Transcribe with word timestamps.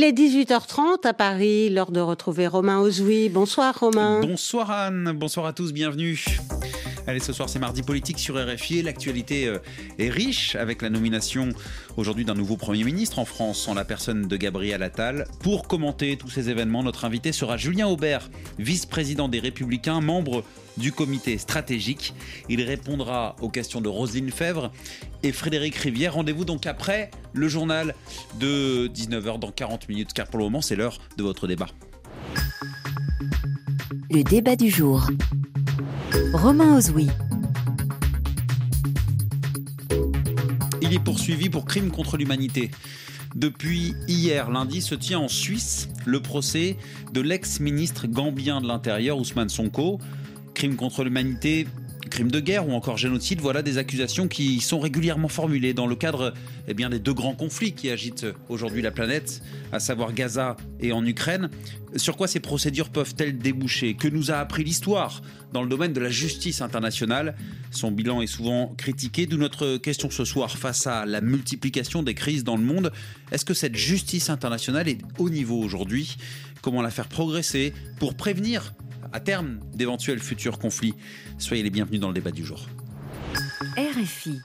Il 0.00 0.04
est 0.04 0.12
18h30 0.12 1.08
à 1.08 1.12
Paris, 1.12 1.70
l'heure 1.70 1.90
de 1.90 1.98
retrouver 1.98 2.46
Romain 2.46 2.78
Ozoui. 2.78 3.28
Bonsoir 3.30 3.76
Romain. 3.80 4.20
Bonsoir 4.20 4.70
Anne, 4.70 5.10
bonsoir 5.12 5.46
à 5.46 5.52
tous, 5.52 5.72
bienvenue. 5.72 6.38
Allez, 7.08 7.20
ce 7.20 7.32
soir 7.32 7.48
c'est 7.48 7.58
mardi 7.58 7.82
politique 7.82 8.18
sur 8.18 8.36
RFI. 8.36 8.82
L'actualité 8.82 9.46
euh, 9.46 9.60
est 9.98 10.10
riche 10.10 10.56
avec 10.56 10.82
la 10.82 10.90
nomination 10.90 11.48
aujourd'hui 11.96 12.26
d'un 12.26 12.34
nouveau 12.34 12.58
Premier 12.58 12.84
ministre 12.84 13.18
en 13.18 13.24
France 13.24 13.66
en 13.66 13.72
la 13.72 13.86
personne 13.86 14.28
de 14.28 14.36
Gabriel 14.36 14.82
Attal. 14.82 15.26
Pour 15.40 15.66
commenter 15.66 16.18
tous 16.18 16.28
ces 16.28 16.50
événements, 16.50 16.82
notre 16.82 17.06
invité 17.06 17.32
sera 17.32 17.56
Julien 17.56 17.88
Aubert, 17.88 18.28
vice-président 18.58 19.26
des 19.30 19.40
Républicains, 19.40 20.02
membre 20.02 20.44
du 20.76 20.92
comité 20.92 21.38
stratégique. 21.38 22.12
Il 22.50 22.60
répondra 22.60 23.36
aux 23.40 23.48
questions 23.48 23.80
de 23.80 23.88
Roselyne 23.88 24.30
Fèvre 24.30 24.70
et 25.22 25.32
Frédéric 25.32 25.76
Rivière. 25.76 26.12
Rendez-vous 26.12 26.44
donc 26.44 26.66
après 26.66 27.10
le 27.32 27.48
journal 27.48 27.94
de 28.38 28.86
19h 28.88 29.38
dans 29.38 29.50
40 29.50 29.88
minutes, 29.88 30.12
car 30.12 30.26
pour 30.26 30.40
le 30.40 30.44
moment 30.44 30.60
c'est 30.60 30.76
l'heure 30.76 30.98
de 31.16 31.22
votre 31.22 31.46
débat. 31.46 31.68
Le 34.10 34.22
débat 34.24 34.56
du 34.56 34.68
jour. 34.68 35.08
Romain 36.32 36.76
Ozoui. 36.76 37.08
Il 40.82 40.92
est 40.94 41.02
poursuivi 41.02 41.48
pour 41.48 41.64
crime 41.64 41.90
contre 41.90 42.16
l'humanité. 42.16 42.70
Depuis 43.34 43.94
hier, 44.06 44.50
lundi, 44.50 44.80
se 44.80 44.94
tient 44.94 45.18
en 45.18 45.28
Suisse 45.28 45.88
le 46.06 46.20
procès 46.20 46.76
de 47.12 47.20
l'ex-ministre 47.20 48.06
gambien 48.06 48.60
de 48.60 48.66
l'Intérieur, 48.66 49.18
Ousmane 49.18 49.48
Sonko. 49.48 49.98
Crime 50.54 50.76
contre 50.76 51.04
l'humanité 51.04 51.66
crime 52.08 52.30
de 52.30 52.40
guerre 52.40 52.68
ou 52.68 52.72
encore 52.72 52.96
génocide, 52.96 53.40
voilà 53.40 53.62
des 53.62 53.78
accusations 53.78 54.28
qui 54.28 54.60
sont 54.60 54.80
régulièrement 54.80 55.28
formulées 55.28 55.74
dans 55.74 55.86
le 55.86 55.96
cadre 55.96 56.34
eh 56.66 56.74
bien, 56.74 56.90
des 56.90 56.98
deux 56.98 57.14
grands 57.14 57.34
conflits 57.34 57.72
qui 57.72 57.90
agitent 57.90 58.26
aujourd'hui 58.48 58.82
la 58.82 58.90
planète, 58.90 59.42
à 59.72 59.80
savoir 59.80 60.12
Gaza 60.12 60.56
et 60.80 60.92
en 60.92 61.04
Ukraine. 61.04 61.50
Sur 61.96 62.16
quoi 62.16 62.28
ces 62.28 62.40
procédures 62.40 62.90
peuvent-elles 62.90 63.38
déboucher? 63.38 63.94
Que 63.94 64.08
nous 64.08 64.30
a 64.30 64.36
appris 64.36 64.64
l'histoire 64.64 65.22
dans 65.52 65.62
le 65.62 65.68
domaine 65.68 65.92
de 65.92 66.00
la 66.00 66.10
justice 66.10 66.60
internationale? 66.60 67.34
Son 67.70 67.90
bilan 67.90 68.20
est 68.20 68.26
souvent 68.26 68.74
critiqué, 68.76 69.26
d'où 69.26 69.38
notre 69.38 69.76
question 69.78 70.10
ce 70.10 70.24
soir 70.24 70.50
face 70.56 70.86
à 70.86 71.06
la 71.06 71.20
multiplication 71.20 72.02
des 72.02 72.14
crises 72.14 72.44
dans 72.44 72.56
le 72.56 72.64
monde. 72.64 72.92
Est-ce 73.32 73.44
que 73.44 73.54
cette 73.54 73.76
justice 73.76 74.30
internationale 74.30 74.88
est 74.88 75.00
au 75.18 75.30
niveau 75.30 75.58
aujourd'hui? 75.58 76.16
Comment 76.60 76.82
la 76.82 76.90
faire 76.90 77.08
progresser 77.08 77.72
pour 77.98 78.14
prévenir 78.14 78.74
à 79.12 79.20
terme 79.20 79.60
d'éventuels 79.74 80.20
futurs 80.20 80.58
conflits. 80.58 80.94
Soyez 81.38 81.62
les 81.62 81.70
bienvenus 81.70 82.00
dans 82.00 82.08
le 82.08 82.14
débat 82.14 82.30
du 82.30 82.44
jour. 82.44 82.66
RFI. 83.76 84.38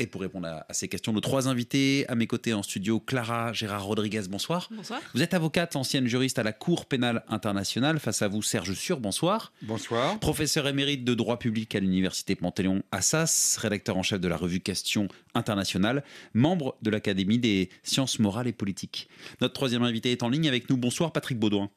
Et 0.00 0.06
pour 0.06 0.20
répondre 0.20 0.46
à, 0.46 0.64
ces 0.70 0.86
questions, 0.86 1.12
nos 1.12 1.20
trois 1.20 1.48
invités 1.48 2.04
à 2.08 2.14
mes 2.14 2.28
côtés 2.28 2.54
en 2.54 2.62
studio, 2.62 3.00
Clara 3.00 3.52
Gérard 3.52 3.84
Rodriguez, 3.84 4.22
bonsoir. 4.30 4.68
Bonsoir. 4.70 5.00
Vous 5.12 5.22
êtes 5.22 5.34
avocate, 5.34 5.74
ancienne 5.74 6.06
juriste 6.06 6.38
à 6.38 6.44
la 6.44 6.52
Cour 6.52 6.86
pénale 6.86 7.24
internationale. 7.28 7.98
Face 7.98 8.22
à 8.22 8.28
vous, 8.28 8.40
Serge 8.40 8.74
Sur, 8.74 9.00
bonsoir. 9.00 9.52
Bonsoir. 9.62 10.20
Professeur 10.20 10.68
émérite 10.68 11.02
de 11.02 11.14
droit 11.14 11.40
public 11.40 11.74
à 11.74 11.80
l'Université 11.80 12.36
Panthéon 12.36 12.84
Assas, 12.92 13.56
rédacteur 13.60 13.96
en 13.96 14.04
chef 14.04 14.20
de 14.20 14.28
la 14.28 14.36
revue 14.36 14.60
Questions 14.60 15.08
internationales, 15.34 16.04
membre 16.32 16.76
de 16.80 16.90
l'Académie 16.90 17.38
des 17.38 17.68
sciences 17.82 18.20
morales 18.20 18.46
et 18.46 18.52
politiques. 18.52 19.08
Notre 19.40 19.54
troisième 19.54 19.82
invité 19.82 20.12
est 20.12 20.22
en 20.22 20.28
ligne 20.28 20.46
avec 20.46 20.70
nous. 20.70 20.76
Bonsoir, 20.76 21.12
Patrick 21.12 21.40
Baudouin. 21.40 21.70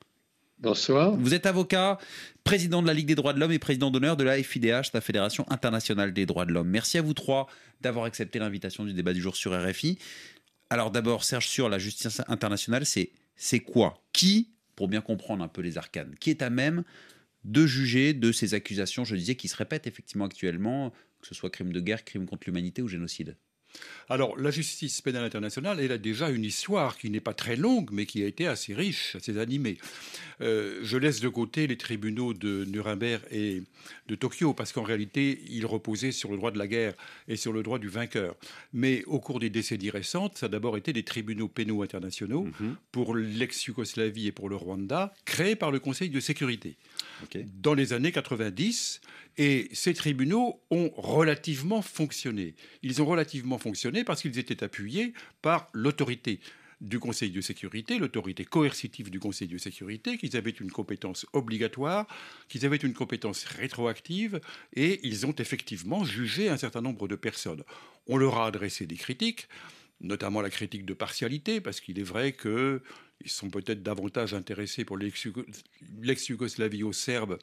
Bonsoir. 0.61 1.15
Vous 1.15 1.33
êtes 1.33 1.47
avocat, 1.47 1.97
président 2.43 2.83
de 2.83 2.87
la 2.87 2.93
Ligue 2.93 3.07
des 3.07 3.15
droits 3.15 3.33
de 3.33 3.39
l'homme 3.39 3.51
et 3.51 3.57
président 3.57 3.89
d'honneur 3.89 4.15
de 4.15 4.23
la 4.23 4.41
FIDH, 4.43 4.91
la 4.93 5.01
Fédération 5.01 5.43
internationale 5.49 6.13
des 6.13 6.27
droits 6.27 6.45
de 6.45 6.53
l'homme. 6.53 6.69
Merci 6.69 6.99
à 6.99 7.01
vous 7.01 7.15
trois 7.15 7.47
d'avoir 7.81 8.05
accepté 8.05 8.37
l'invitation 8.37 8.85
du 8.85 8.93
débat 8.93 9.13
du 9.13 9.21
jour 9.21 9.35
sur 9.35 9.59
RFI. 9.59 9.97
Alors 10.69 10.91
d'abord, 10.91 11.23
Serge, 11.23 11.47
sur 11.47 11.67
la 11.67 11.79
justice 11.79 12.21
internationale, 12.27 12.83
c'est, 12.85 13.59
quoi? 13.59 14.03
Qui, 14.13 14.49
pour 14.75 14.87
bien 14.87 15.01
comprendre 15.01 15.43
un 15.43 15.47
peu 15.47 15.61
les 15.61 15.79
arcanes, 15.79 16.13
qui 16.19 16.29
est 16.29 16.43
à 16.43 16.51
même 16.51 16.83
de 17.43 17.65
juger 17.65 18.13
de 18.13 18.31
ces 18.31 18.53
accusations, 18.53 19.03
je 19.03 19.15
disais, 19.15 19.33
qui 19.33 19.47
se 19.47 19.55
répètent 19.55 19.87
effectivement 19.87 20.25
actuellement, 20.25 20.91
que 21.21 21.27
ce 21.27 21.33
soit 21.33 21.49
crime 21.49 21.73
de 21.73 21.79
guerre, 21.79 22.05
crime 22.05 22.27
contre 22.27 22.43
l'humanité 22.45 22.83
ou 22.83 22.87
génocide? 22.87 23.35
Alors, 24.11 24.37
la 24.37 24.51
justice 24.51 24.99
pénale 24.99 25.23
internationale, 25.23 25.79
elle 25.79 25.93
a 25.93 25.97
déjà 25.97 26.29
une 26.29 26.43
histoire 26.43 26.97
qui 26.97 27.09
n'est 27.09 27.21
pas 27.21 27.33
très 27.33 27.55
longue, 27.55 27.91
mais 27.93 28.05
qui 28.05 28.21
a 28.23 28.27
été 28.27 28.45
assez 28.45 28.73
riche, 28.73 29.15
assez 29.15 29.37
animée. 29.37 29.77
Euh, 30.41 30.81
je 30.83 30.97
laisse 30.97 31.21
de 31.21 31.29
côté 31.29 31.65
les 31.65 31.77
tribunaux 31.77 32.33
de 32.33 32.65
Nuremberg 32.65 33.21
et 33.31 33.63
de 34.07 34.15
Tokyo, 34.15 34.53
parce 34.53 34.73
qu'en 34.73 34.83
réalité, 34.83 35.41
ils 35.49 35.65
reposaient 35.65 36.11
sur 36.11 36.31
le 36.31 36.35
droit 36.35 36.51
de 36.51 36.59
la 36.59 36.67
guerre 36.67 36.93
et 37.29 37.37
sur 37.37 37.53
le 37.53 37.63
droit 37.63 37.79
du 37.79 37.87
vainqueur. 37.87 38.35
Mais 38.73 39.05
au 39.05 39.21
cours 39.21 39.39
des 39.39 39.49
décennies 39.49 39.91
récentes, 39.91 40.37
ça 40.37 40.47
a 40.47 40.49
d'abord 40.49 40.75
été 40.75 40.91
des 40.91 41.03
tribunaux 41.03 41.47
pénaux 41.47 41.81
internationaux 41.81 42.49
mhm. 42.59 42.75
pour 42.91 43.15
l'ex-Yougoslavie 43.15 44.27
et 44.27 44.31
pour 44.33 44.49
le 44.49 44.57
Rwanda, 44.57 45.13
créés 45.23 45.55
par 45.55 45.71
le 45.71 45.79
Conseil 45.79 46.09
de 46.09 46.19
sécurité. 46.19 46.75
Dans 47.61 47.75
les 47.75 47.93
années 47.93 48.11
90, 48.11 48.99
et 49.37 49.69
ces 49.73 49.93
tribunaux 49.93 50.61
ont 50.71 50.91
relativement 50.95 51.81
fonctionné. 51.81 52.55
Ils 52.83 53.01
ont 53.01 53.05
relativement 53.05 53.57
fonctionné 53.57 54.03
parce 54.03 54.21
qu'ils 54.21 54.39
étaient 54.39 54.63
appuyés 54.63 55.13
par 55.41 55.69
l'autorité 55.73 56.39
du 56.81 56.99
Conseil 56.99 57.29
de 57.29 57.41
sécurité, 57.41 57.99
l'autorité 57.99 58.43
coercitive 58.43 59.11
du 59.11 59.19
Conseil 59.19 59.47
de 59.47 59.59
sécurité, 59.59 60.17
qu'ils 60.17 60.35
avaient 60.35 60.49
une 60.49 60.71
compétence 60.71 61.27
obligatoire, 61.31 62.07
qu'ils 62.49 62.65
avaient 62.65 62.77
une 62.77 62.93
compétence 62.93 63.45
rétroactive, 63.45 64.41
et 64.73 64.99
ils 65.07 65.27
ont 65.27 65.35
effectivement 65.37 66.03
jugé 66.03 66.49
un 66.49 66.57
certain 66.57 66.81
nombre 66.81 67.07
de 67.07 67.15
personnes. 67.15 67.63
On 68.07 68.17
leur 68.17 68.39
a 68.39 68.47
adressé 68.47 68.87
des 68.87 68.95
critiques, 68.95 69.47
notamment 70.01 70.41
la 70.41 70.49
critique 70.49 70.85
de 70.85 70.93
partialité, 70.93 71.61
parce 71.61 71.79
qu'il 71.79 71.99
est 71.99 72.03
vrai 72.03 72.33
que 72.33 72.81
ils 73.23 73.29
sont 73.29 73.49
peut-être 73.49 73.83
davantage 73.83 74.33
intéressés 74.33 74.83
pour 74.83 74.97
l'ex-Yougoslavie 74.97 76.83
aux 76.83 76.93
Serbes 76.93 77.37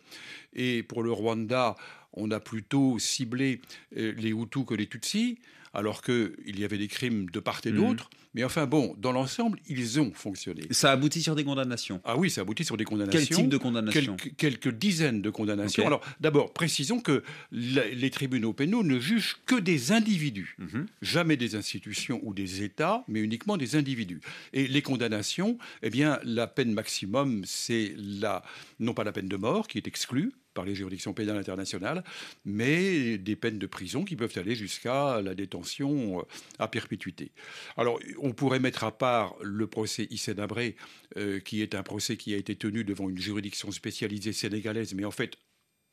et 0.52 0.82
pour 0.82 1.04
le 1.04 1.12
Rwanda, 1.12 1.76
on 2.12 2.32
a 2.32 2.40
plutôt 2.40 2.98
ciblé 2.98 3.60
euh, 3.96 4.12
les 4.16 4.30
Hutus 4.30 4.64
que 4.66 4.74
les 4.74 4.88
Tutsis 4.88 5.38
alors 5.74 6.02
qu'il 6.02 6.58
y 6.58 6.64
avait 6.64 6.78
des 6.78 6.88
crimes 6.88 7.30
de 7.30 7.40
part 7.40 7.60
et 7.64 7.70
d'autre. 7.70 8.10
Mhm. 8.12 8.18
Mais 8.34 8.44
enfin, 8.44 8.66
bon, 8.66 8.94
dans 8.98 9.12
l'ensemble, 9.12 9.58
ils 9.68 10.00
ont 10.00 10.12
fonctionné. 10.12 10.62
Ça 10.70 10.92
aboutit 10.92 11.22
sur 11.22 11.34
des 11.34 11.44
condamnations 11.44 12.00
Ah 12.04 12.16
oui, 12.16 12.30
ça 12.30 12.42
aboutit 12.42 12.64
sur 12.64 12.76
des 12.76 12.84
condamnations. 12.84 13.20
Quel 13.20 13.36
type 13.36 13.48
de 13.48 13.56
condamnation 13.56 14.16
quelques, 14.36 14.68
dizaines 14.68 15.22
de 15.22 15.30
condamnations. 15.30 15.86
Alors, 15.86 16.00
d'abord, 16.20 16.52
précisons 16.52 17.00
que 17.00 17.22
les 17.52 18.10
tribunaux 18.10 18.52
pénaux 18.52 18.82
ne 18.82 18.98
jugent 18.98 19.38
que 19.46 19.58
des 19.58 19.92
individus. 19.92 20.56
Mhm. 20.58 20.86
Jamais 21.02 21.36
des 21.36 21.54
institutions 21.54 22.20
ou 22.22 22.34
des 22.34 22.62
États, 22.62 23.04
mais 23.08 23.20
uniquement 23.20 23.56
des 23.56 23.76
individus. 23.76 24.20
Et 24.52 24.66
les 24.66 24.82
condamnations, 24.82 25.58
eh 25.82 25.90
bien, 25.90 26.20
la 26.24 26.46
peine 26.46 26.72
maximum, 26.72 27.42
c'est 27.44 27.94
la, 27.96 28.42
non 28.80 28.94
pas 28.94 29.04
la 29.04 29.12
peine 29.12 29.28
de 29.28 29.36
mort, 29.36 29.68
qui 29.68 29.78
est 29.78 29.86
exclue, 29.86 30.32
par 30.58 30.64
les 30.64 30.74
juridictions 30.74 31.12
pénales 31.12 31.36
internationales, 31.36 32.02
mais 32.44 33.16
des 33.16 33.36
peines 33.36 33.60
de 33.60 33.66
prison 33.68 34.04
qui 34.04 34.16
peuvent 34.16 34.36
aller 34.36 34.56
jusqu'à 34.56 35.22
la 35.22 35.36
détention 35.36 36.18
euh, 36.18 36.22
à 36.58 36.66
perpétuité. 36.66 37.30
Alors, 37.76 38.00
on 38.20 38.32
pourrait 38.32 38.60
mettre 38.60 38.84
à 38.84 38.96
part 38.96 39.34
le 39.42 39.66
procès 39.66 40.06
Hissène 40.10 40.40
Abré, 40.40 40.76
euh, 41.16 41.40
qui 41.40 41.62
est 41.62 41.74
un 41.74 41.82
procès 41.82 42.16
qui 42.16 42.34
a 42.34 42.36
été 42.36 42.56
tenu 42.56 42.84
devant 42.84 43.08
une 43.08 43.18
juridiction 43.18 43.70
spécialisée 43.70 44.32
sénégalaise, 44.32 44.94
mais 44.94 45.04
en 45.04 45.10
fait 45.10 45.36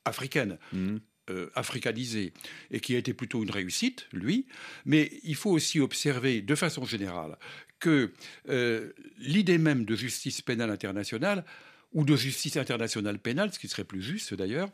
africaine. 0.04 0.58
Mmh. 0.72 0.96
Euh, 1.28 1.50
africanisée 1.56 2.32
et 2.70 2.78
qui 2.78 2.94
a 2.94 2.98
été 2.98 3.12
plutôt 3.12 3.42
une 3.42 3.50
réussite, 3.50 4.06
lui. 4.12 4.46
Mais 4.84 5.10
il 5.24 5.34
faut 5.34 5.50
aussi 5.50 5.80
observer 5.80 6.40
de 6.40 6.54
façon 6.54 6.84
générale 6.84 7.36
que 7.80 8.12
l'idée 9.18 9.58
même 9.58 9.84
de 9.84 9.96
justice 9.96 10.40
pénale 10.40 10.70
internationale 10.70 11.44
ou 11.96 12.04
de 12.04 12.14
justice 12.14 12.56
internationale 12.58 13.18
pénale, 13.18 13.52
ce 13.52 13.58
qui 13.58 13.68
serait 13.68 13.84
plus 13.84 14.02
juste 14.02 14.34
d'ailleurs, 14.34 14.70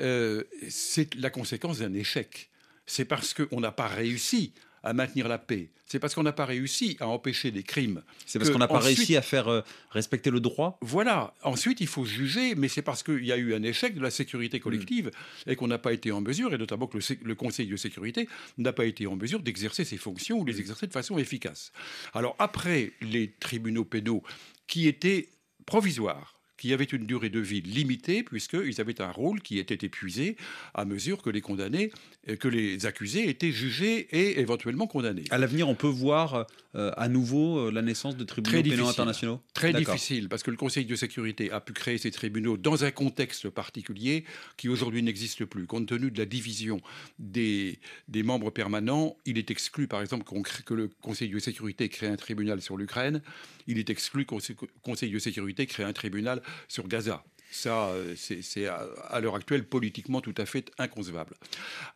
euh, 0.00 0.44
c'est 0.68 1.14
la 1.14 1.30
conséquence 1.30 1.78
d'un 1.78 1.94
échec. 1.94 2.50
C'est 2.84 3.06
parce 3.06 3.34
qu'on 3.34 3.60
n'a 3.60 3.72
pas 3.72 3.88
réussi 3.88 4.52
à 4.86 4.92
maintenir 4.92 5.26
la 5.26 5.38
paix. 5.38 5.70
C'est 5.84 5.98
parce 5.98 6.14
qu'on 6.14 6.22
n'a 6.22 6.32
pas 6.32 6.46
réussi 6.46 6.96
à 7.00 7.08
empêcher 7.08 7.50
des 7.50 7.62
crimes. 7.62 8.02
C'est 8.24 8.38
parce 8.38 8.50
qu'on 8.50 8.58
n'a 8.58 8.68
pas 8.68 8.78
réussi 8.78 9.16
à 9.16 9.22
faire 9.22 9.48
euh, 9.48 9.62
respecter 9.90 10.30
le 10.30 10.40
droit 10.40 10.78
Voilà. 10.80 11.34
Ensuite, 11.42 11.80
il 11.80 11.86
faut 11.86 12.04
juger, 12.04 12.54
mais 12.54 12.68
c'est 12.68 12.82
parce 12.82 13.02
qu'il 13.02 13.24
y 13.24 13.32
a 13.32 13.36
eu 13.36 13.54
un 13.54 13.62
échec 13.62 13.94
de 13.94 14.00
la 14.00 14.10
sécurité 14.10 14.58
collective 14.60 15.06
mm. 15.46 15.50
et 15.50 15.56
qu'on 15.56 15.68
n'a 15.68 15.78
pas 15.78 15.92
été 15.92 16.10
en 16.12 16.20
mesure, 16.20 16.54
et 16.54 16.58
notamment 16.58 16.86
que 16.86 16.98
le, 16.98 17.16
le 17.22 17.34
Conseil 17.34 17.66
de 17.66 17.76
sécurité 17.76 18.28
n'a 18.58 18.72
pas 18.72 18.84
été 18.84 19.06
en 19.06 19.16
mesure 19.16 19.40
d'exercer 19.40 19.84
ses 19.84 19.96
fonctions 19.96 20.38
ou 20.38 20.44
les 20.44 20.60
exercer 20.60 20.86
de 20.86 20.92
façon 20.92 21.18
efficace. 21.18 21.72
Alors 22.14 22.36
après 22.38 22.92
les 23.00 23.32
tribunaux 23.32 23.84
pénaux 23.84 24.22
qui 24.66 24.88
étaient 24.88 25.28
provisoires, 25.66 26.35
qui 26.56 26.72
avaient 26.72 26.84
une 26.84 27.06
durée 27.06 27.30
de 27.30 27.40
vie 27.40 27.60
limitée, 27.60 28.22
puisqu'ils 28.22 28.80
avaient 28.80 29.00
un 29.00 29.10
rôle 29.10 29.40
qui 29.40 29.58
était 29.58 29.86
épuisé 29.86 30.36
à 30.74 30.84
mesure 30.84 31.22
que 31.22 31.30
les 31.30 31.40
condamnés, 31.40 31.92
euh, 32.28 32.36
que 32.36 32.48
les 32.48 32.86
accusés 32.86 33.28
étaient 33.28 33.52
jugés 33.52 34.08
et 34.10 34.40
éventuellement 34.40 34.86
condamnés. 34.86 35.24
À 35.30 35.38
l'avenir, 35.38 35.68
on 35.68 35.74
peut 35.74 35.86
voir 35.86 36.46
euh, 36.74 36.92
à 36.96 37.08
nouveau 37.08 37.58
euh, 37.58 37.70
la 37.70 37.82
naissance 37.82 38.16
de 38.16 38.24
tribunaux 38.24 38.62
pénaux 38.62 38.88
internationaux? 38.88 39.40
Très 39.54 39.72
difficile, 39.72 40.28
parce 40.28 40.42
que 40.42 40.50
le 40.50 40.56
Conseil 40.56 40.84
de 40.84 40.94
sécurité 40.94 41.50
a 41.50 41.60
pu 41.60 41.72
créer 41.72 41.98
ces 41.98 42.10
tribunaux 42.10 42.56
dans 42.56 42.84
un 42.84 42.90
contexte 42.90 43.48
particulier 43.48 44.24
qui 44.56 44.68
aujourd'hui 44.68 45.02
n'existe 45.02 45.44
plus. 45.44 45.66
Compte 45.66 45.86
tenu 45.86 46.10
de 46.10 46.18
la 46.18 46.26
division 46.26 46.80
des, 47.18 47.78
des 48.08 48.22
membres 48.22 48.50
permanents, 48.50 49.16
il 49.24 49.38
est 49.38 49.50
exclu, 49.50 49.86
par 49.86 50.00
exemple, 50.00 50.24
que 50.64 50.74
le 50.74 50.90
Conseil 51.00 51.28
de 51.28 51.38
sécurité 51.38 51.88
crée 51.88 52.08
un 52.08 52.16
tribunal 52.16 52.60
sur 52.60 52.76
l'Ukraine. 52.76 53.22
Il 53.66 53.78
est 53.78 53.90
exclu 53.90 54.26
que 54.26 54.34
le 54.34 54.68
Conseil 54.82 55.10
de 55.10 55.18
sécurité 55.18 55.66
crée 55.66 55.84
un 55.84 55.92
tribunal 55.92 56.42
sur 56.68 56.88
Gaza. 56.88 57.22
Ça, 57.50 57.88
euh, 57.88 58.14
c'est 58.16 58.66
à 58.66 59.20
l'heure 59.20 59.36
actuelle 59.36 59.64
politiquement 59.64 60.20
tout 60.20 60.34
à 60.36 60.46
fait 60.46 60.70
inconcevable. 60.78 61.34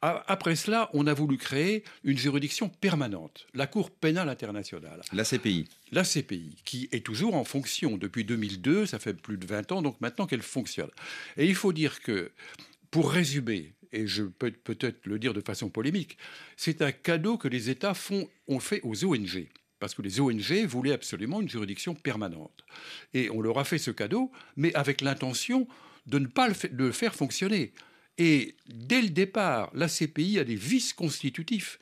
Après 0.00 0.56
cela, 0.56 0.88
on 0.94 1.06
a 1.06 1.12
voulu 1.12 1.36
créer 1.36 1.84
une 2.04 2.16
juridiction 2.16 2.68
permanente, 2.68 3.46
la 3.52 3.66
Cour 3.66 3.90
pénale 3.90 4.28
internationale. 4.28 5.02
La 5.12 5.24
CPI. 5.24 5.68
La 5.92 6.04
CPI, 6.04 6.56
qui 6.64 6.88
est 6.92 7.04
toujours 7.04 7.34
en 7.34 7.44
fonction 7.44 7.98
depuis 7.98 8.24
2002, 8.24 8.86
ça 8.86 8.98
fait 8.98 9.12
plus 9.12 9.36
de 9.36 9.46
20 9.46 9.72
ans, 9.72 9.82
donc 9.82 10.00
maintenant 10.00 10.26
qu'elle 10.26 10.42
fonctionne. 10.42 10.90
Et 11.36 11.46
il 11.46 11.54
faut 11.54 11.72
dire 11.72 12.00
que, 12.00 12.30
pour 12.90 13.10
résumer, 13.10 13.74
et 13.92 14.06
je 14.06 14.22
peux 14.22 14.52
peut-être 14.52 15.06
le 15.06 15.18
dire 15.18 15.34
de 15.34 15.40
façon 15.40 15.68
polémique, 15.68 16.16
c'est 16.56 16.80
un 16.80 16.92
cadeau 16.92 17.36
que 17.36 17.48
les 17.48 17.70
États 17.70 17.94
font, 17.94 18.28
ont 18.48 18.60
fait 18.60 18.80
aux 18.82 19.04
ONG 19.04 19.48
parce 19.80 19.94
que 19.94 20.02
les 20.02 20.20
ONG 20.20 20.64
voulaient 20.66 20.92
absolument 20.92 21.40
une 21.40 21.48
juridiction 21.48 21.94
permanente. 21.94 22.64
Et 23.14 23.30
on 23.30 23.40
leur 23.40 23.58
a 23.58 23.64
fait 23.64 23.78
ce 23.78 23.90
cadeau, 23.90 24.30
mais 24.56 24.72
avec 24.74 25.00
l'intention 25.00 25.66
de 26.06 26.18
ne 26.18 26.26
pas 26.26 26.48
le 26.70 26.92
faire 26.92 27.14
fonctionner. 27.14 27.72
Et 28.18 28.56
dès 28.68 29.02
le 29.02 29.08
départ, 29.08 29.70
la 29.74 29.88
CPI 29.88 30.38
a 30.38 30.44
des 30.44 30.54
vices 30.54 30.92
constitutifs 30.92 31.78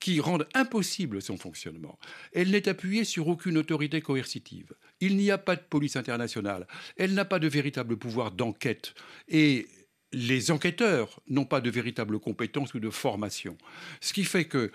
qui 0.00 0.20
rendent 0.20 0.46
impossible 0.54 1.20
son 1.20 1.36
fonctionnement. 1.36 1.98
Elle 2.32 2.50
n'est 2.50 2.68
appuyée 2.68 3.04
sur 3.04 3.26
aucune 3.28 3.58
autorité 3.58 4.00
coercitive. 4.00 4.74
Il 5.00 5.16
n'y 5.16 5.30
a 5.30 5.38
pas 5.38 5.56
de 5.56 5.62
police 5.62 5.96
internationale. 5.96 6.66
Elle 6.96 7.14
n'a 7.14 7.24
pas 7.24 7.38
de 7.38 7.48
véritable 7.48 7.96
pouvoir 7.96 8.30
d'enquête. 8.30 8.94
Et 9.28 9.66
les 10.12 10.50
enquêteurs 10.50 11.20
n'ont 11.28 11.44
pas 11.44 11.60
de 11.60 11.70
véritable 11.70 12.18
compétence 12.18 12.74
ou 12.74 12.80
de 12.80 12.90
formation. 12.90 13.58
Ce 14.00 14.12
qui 14.12 14.24
fait 14.24 14.44
que 14.44 14.70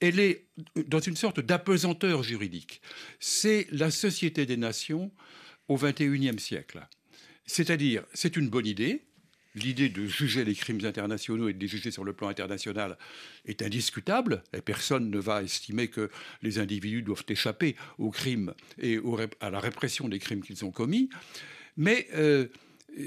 elle 0.00 0.20
est 0.20 0.46
dans 0.86 1.00
une 1.00 1.16
sorte 1.16 1.40
d'apesanteur 1.40 2.22
juridique. 2.22 2.80
C'est 3.20 3.66
la 3.70 3.90
société 3.90 4.46
des 4.46 4.56
nations 4.56 5.10
au 5.68 5.76
XXIe 5.76 6.38
siècle. 6.38 6.86
C'est-à-dire, 7.46 8.04
c'est 8.12 8.36
une 8.36 8.48
bonne 8.48 8.66
idée. 8.66 9.02
L'idée 9.54 9.88
de 9.88 10.04
juger 10.04 10.44
les 10.44 10.54
crimes 10.54 10.84
internationaux 10.84 11.48
et 11.48 11.54
de 11.54 11.58
les 11.58 11.68
juger 11.68 11.90
sur 11.90 12.04
le 12.04 12.12
plan 12.12 12.28
international 12.28 12.98
est 13.46 13.62
indiscutable. 13.62 14.42
Et 14.52 14.60
personne 14.60 15.10
ne 15.10 15.18
va 15.18 15.42
estimer 15.42 15.88
que 15.88 16.10
les 16.42 16.58
individus 16.58 17.02
doivent 17.02 17.24
échapper 17.28 17.74
aux 17.98 18.10
crimes 18.10 18.52
et 18.78 18.98
à 19.40 19.48
la 19.48 19.60
répression 19.60 20.08
des 20.08 20.18
crimes 20.18 20.42
qu'ils 20.42 20.64
ont 20.66 20.70
commis. 20.70 21.08
Mais 21.78 22.06
euh, 22.14 22.48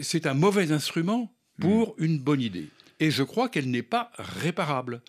c'est 0.02 0.26
un 0.26 0.34
mauvais 0.34 0.72
instrument 0.72 1.36
pour 1.60 1.90
mmh. 1.98 2.04
une 2.06 2.20
bonne 2.20 2.42
idée. 2.42 2.70
Et 3.00 3.12
je 3.12 3.24
crois 3.24 3.50
qu'elle 3.50 3.70
n'est 3.70 3.84
pas 3.84 4.12
réparable. 4.18 5.02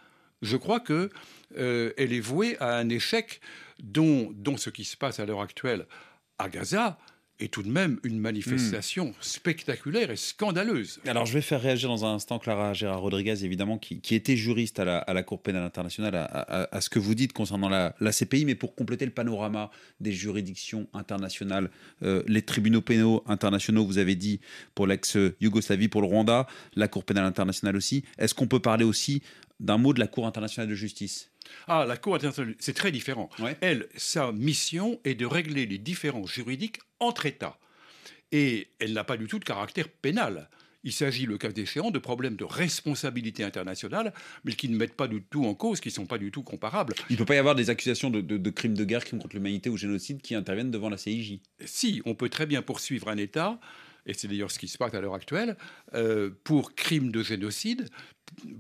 Je 0.43 0.57
crois 0.57 0.81
que 0.81 1.11
euh, 1.59 1.93
elle 1.97 2.13
est 2.13 2.21
vouée 2.21 2.57
à 2.61 2.77
un 2.77 2.89
échec 2.89 3.41
dont, 3.83 4.33
dont 4.35 4.57
ce 4.57 4.71
qui 4.71 4.85
se 4.85 4.97
passe 4.97 5.21
à 5.21 5.27
l'heure 5.27 5.41
actuelle 5.41 5.87
à 6.39 6.49
Gaza 6.49 6.99
est 7.41 7.53
tout 7.53 7.63
de 7.63 7.71
même 7.71 7.99
une 8.05 8.19
manifestation 8.19 9.07
hmm. 9.07 9.15
spectaculaire 9.21 10.11
et 10.11 10.17
scandaleuse. 10.17 11.01
Alors 11.07 11.27
je 11.27 11.33
vais 11.33 11.41
faire 11.41 11.61
réagir 11.61 11.89
dans 11.89 12.05
un 12.05 12.15
instant 12.15 12.39
Clara 12.39 12.75
Gérard 12.75 13.01
Rodriguez, 13.01 13.45
évidemment, 13.45 13.79
qui, 13.79 14.15
était 14.15 14.37
juriste 14.37 14.79
à 14.79 14.85
la, 14.85 15.23
Cour 15.23 15.41
pénale 15.43 15.63
internationale, 15.63 16.15
à, 16.15 16.81
ce 16.81 16.91
que 16.91 16.99
vous 16.99 17.15
dites 17.15 17.33
concernant 17.33 17.69
la, 17.69 17.95
CPI, 18.13 18.45
mais 18.45 18.55
pour 18.55 18.75
compléter 18.75 19.05
le 19.05 19.11
panorama 19.11 19.71
des 20.01 20.13
juridictions 20.13 20.89
internationales, 20.93 21.71
euh, 22.03 22.23
les 22.27 22.43
tribunaux 22.43 22.83
pénaux 22.83 23.23
internationaux, 23.27 23.85
vous 23.85 23.99
avez 23.99 24.17
dit, 24.17 24.41
pour 24.75 24.87
l'ex-Yougoslavie, 24.87 25.89
pour 25.89 26.03
le 26.03 26.09
Rwanda, 26.09 26.47
la 26.75 26.89
Cour 26.89 27.05
pénale 27.05 27.25
internationale 27.25 27.77
aussi. 27.77 28.05
Est-ce 28.19 28.35
qu'on 28.35 28.49
peut 28.49 28.61
parler 28.61 28.85
aussi 28.85 29.23
d'un 29.61 29.79
mot 29.79 29.93
de 29.93 30.01
la 30.01 30.09
Cour 30.09 30.27
internationale 30.27 30.69
de 30.69 30.75
justice 30.75 31.31
ah, 31.67 31.85
la 31.87 31.97
Cour 31.97 32.15
internationale, 32.15 32.55
c'est 32.59 32.75
très 32.75 32.93
différent. 32.93 33.29
Elle, 33.61 33.89
sa 33.97 34.31
mission 34.31 35.01
est 35.05 35.15
de 35.15 35.27
régler 35.27 35.67
les 35.67 35.79
différends 35.79 36.27
juridiques 36.27 36.79
entre 37.01 37.27
États. 37.27 37.59
Et 38.31 38.69
elle 38.79 38.93
n'a 38.93 39.05
pas 39.05 39.17
du 39.17 39.27
tout 39.27 39.39
de 39.39 39.45
caractère 39.45 39.89
pénal. 39.89 40.49
Il 40.83 40.93
s'agit, 40.93 41.27
le 41.27 41.37
cas 41.37 41.51
échéant, 41.51 41.91
de 41.91 41.99
problèmes 41.99 42.37
de 42.37 42.45
responsabilité 42.45 43.45
internationale, 43.45 44.15
mais 44.45 44.53
qui 44.53 44.69
ne 44.69 44.77
mettent 44.77 44.95
pas 44.95 45.09
du 45.09 45.23
tout 45.23 45.45
en 45.45 45.55
cause, 45.55 45.81
qui 45.81 45.89
ne 45.89 45.95
sont 45.95 46.07
pas 46.07 46.17
du 46.17 46.31
tout 46.31 46.43
comparables. 46.43 46.95
Il 47.11 47.15
ne 47.15 47.19
peut 47.19 47.27
pas 47.27 47.35
y 47.35 47.39
avoir 47.39 47.55
des 47.55 47.69
accusations 47.69 48.09
de, 48.09 48.51
crimes 48.51 48.75
de 48.75 48.85
guerre, 48.85 49.05
crimes 49.05 49.21
contre 49.21 49.37
l'humanité 49.37 49.69
ou 49.69 49.77
génocide 49.77 50.23
qui 50.23 50.35
interviennent 50.35 50.71
devant 50.71 50.89
la 50.89 50.97
CIJ. 50.97 51.41
Si, 51.65 52.01
on 52.07 52.15
peut 52.15 52.31
très 52.31 52.47
bien 52.47 52.63
poursuivre 52.63 53.09
un 53.09 53.19
État 53.19 53.61
et 54.11 54.15
c'est 54.15 54.29
d'ailleurs 54.29 54.51
ce 54.51 54.59
qui 54.59 54.69
se 54.69 54.77
passe 54.77 54.93
à 54.95 55.01
l'heure 55.01 55.15
actuelle, 55.15 55.57
euh, 55.95 56.31
pour 56.45 56.75
crime 56.75 57.13
de 57.13 57.23
génocide, 57.23 57.89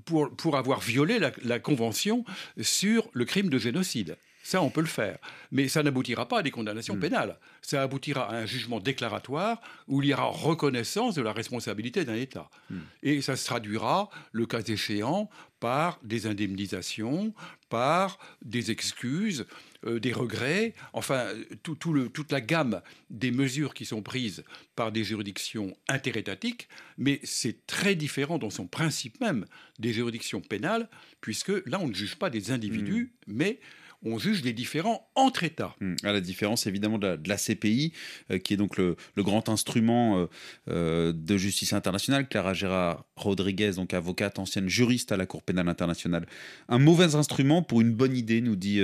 pour, 0.04 0.34
pour 0.36 0.56
avoir 0.56 0.80
violé 0.80 1.18
la, 1.18 1.58
Convention 1.58 2.24
sur 2.60 3.10
le 3.12 3.24
crime 3.24 3.50
de 3.50 3.58
génocide. 3.58 4.16
Ça, 4.42 4.62
on 4.62 4.70
peut 4.70 4.80
le 4.80 4.86
faire. 4.86 5.18
Mais 5.52 5.68
ça 5.68 5.82
n'aboutira 5.82 6.26
pas 6.26 6.38
à 6.38 6.42
des 6.42 6.50
condamnations 6.50 6.96
hmm. 6.96 7.00
pénales. 7.00 7.38
Ça 7.62 7.82
aboutira 7.82 8.30
à 8.30 8.36
un 8.36 8.46
jugement 8.46 8.80
déclaratoire 8.80 9.60
où 9.86 10.02
il 10.02 10.08
y 10.08 10.14
aura 10.14 10.24
reconnaissance 10.24 11.14
de 11.14 11.22
la 11.22 11.32
responsabilité 11.32 12.04
d'un 12.04 12.14
État. 12.14 12.48
Hmm. 12.70 12.80
Et 13.02 13.20
ça 13.20 13.36
se 13.36 13.44
traduira, 13.44 14.08
le 14.32 14.46
cas 14.46 14.62
échéant, 14.62 15.30
par 15.60 16.00
des 16.02 16.26
indemnisations, 16.26 17.34
par 17.68 18.18
des 18.42 18.70
excuses, 18.70 19.46
euh, 19.86 20.00
des 20.00 20.12
regrets, 20.12 20.74
enfin 20.94 21.28
tout, 21.62 21.92
le, 21.92 22.08
toute 22.08 22.32
la 22.32 22.40
gamme 22.40 22.80
des 23.10 23.30
mesures 23.30 23.74
qui 23.74 23.84
sont 23.84 24.02
prises 24.02 24.42
par 24.74 24.90
des 24.90 25.04
juridictions 25.04 25.76
interétatiques, 25.88 26.68
mais 26.96 27.20
c'est 27.24 27.66
très 27.66 27.94
différent 27.94 28.38
dans 28.38 28.50
son 28.50 28.66
principe 28.66 29.20
même 29.20 29.44
des 29.78 29.92
juridictions 29.92 30.40
pénales, 30.40 30.88
puisque 31.20 31.52
là 31.66 31.78
on 31.80 31.88
ne 31.88 31.94
juge 31.94 32.16
pas 32.16 32.30
des 32.30 32.50
individus, 32.50 33.12
hmm. 33.26 33.32
mais 33.34 33.60
on 34.04 34.18
juge 34.18 34.42
les 34.42 34.52
différents 34.52 35.10
entre 35.14 35.44
États. 35.44 35.74
Hmm. 35.80 35.94
À 36.02 36.12
la 36.12 36.20
différence 36.20 36.66
évidemment 36.66 36.98
de 36.98 37.18
la, 37.26 37.36
CPI, 37.36 37.92
euh, 38.30 38.38
qui 38.38 38.54
est 38.54 38.56
donc 38.56 38.76
le, 38.76 38.96
grand 39.18 39.48
instrument 39.48 40.18
euh, 40.18 40.26
euh, 40.68 41.12
de 41.14 41.36
justice 41.36 41.72
internationale. 41.72 42.28
Clara 42.28 42.54
Gérard 42.54 43.04
Rodriguez, 43.16 43.72
donc 43.72 43.92
avocate, 43.94 44.38
ancienne 44.38 44.68
juriste 44.68 45.12
à 45.12 45.16
la 45.16 45.26
Cour 45.26 45.42
pénale 45.42 45.68
internationale. 45.68 46.26
Un 46.68 46.78
mauvais 46.78 47.14
instrument 47.14 47.62
pour 47.62 47.80
une 47.80 47.92
bonne 47.92 48.16
idée, 48.16 48.40
nous 48.40 48.56
dit, 48.56 48.80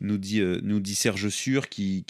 nous 0.00 0.18
dit, 0.18 0.40
nous 0.40 0.80
dit 0.80 0.94
Serge 0.94 1.28
Sûr, 1.28 1.68
qui, 1.68 2.04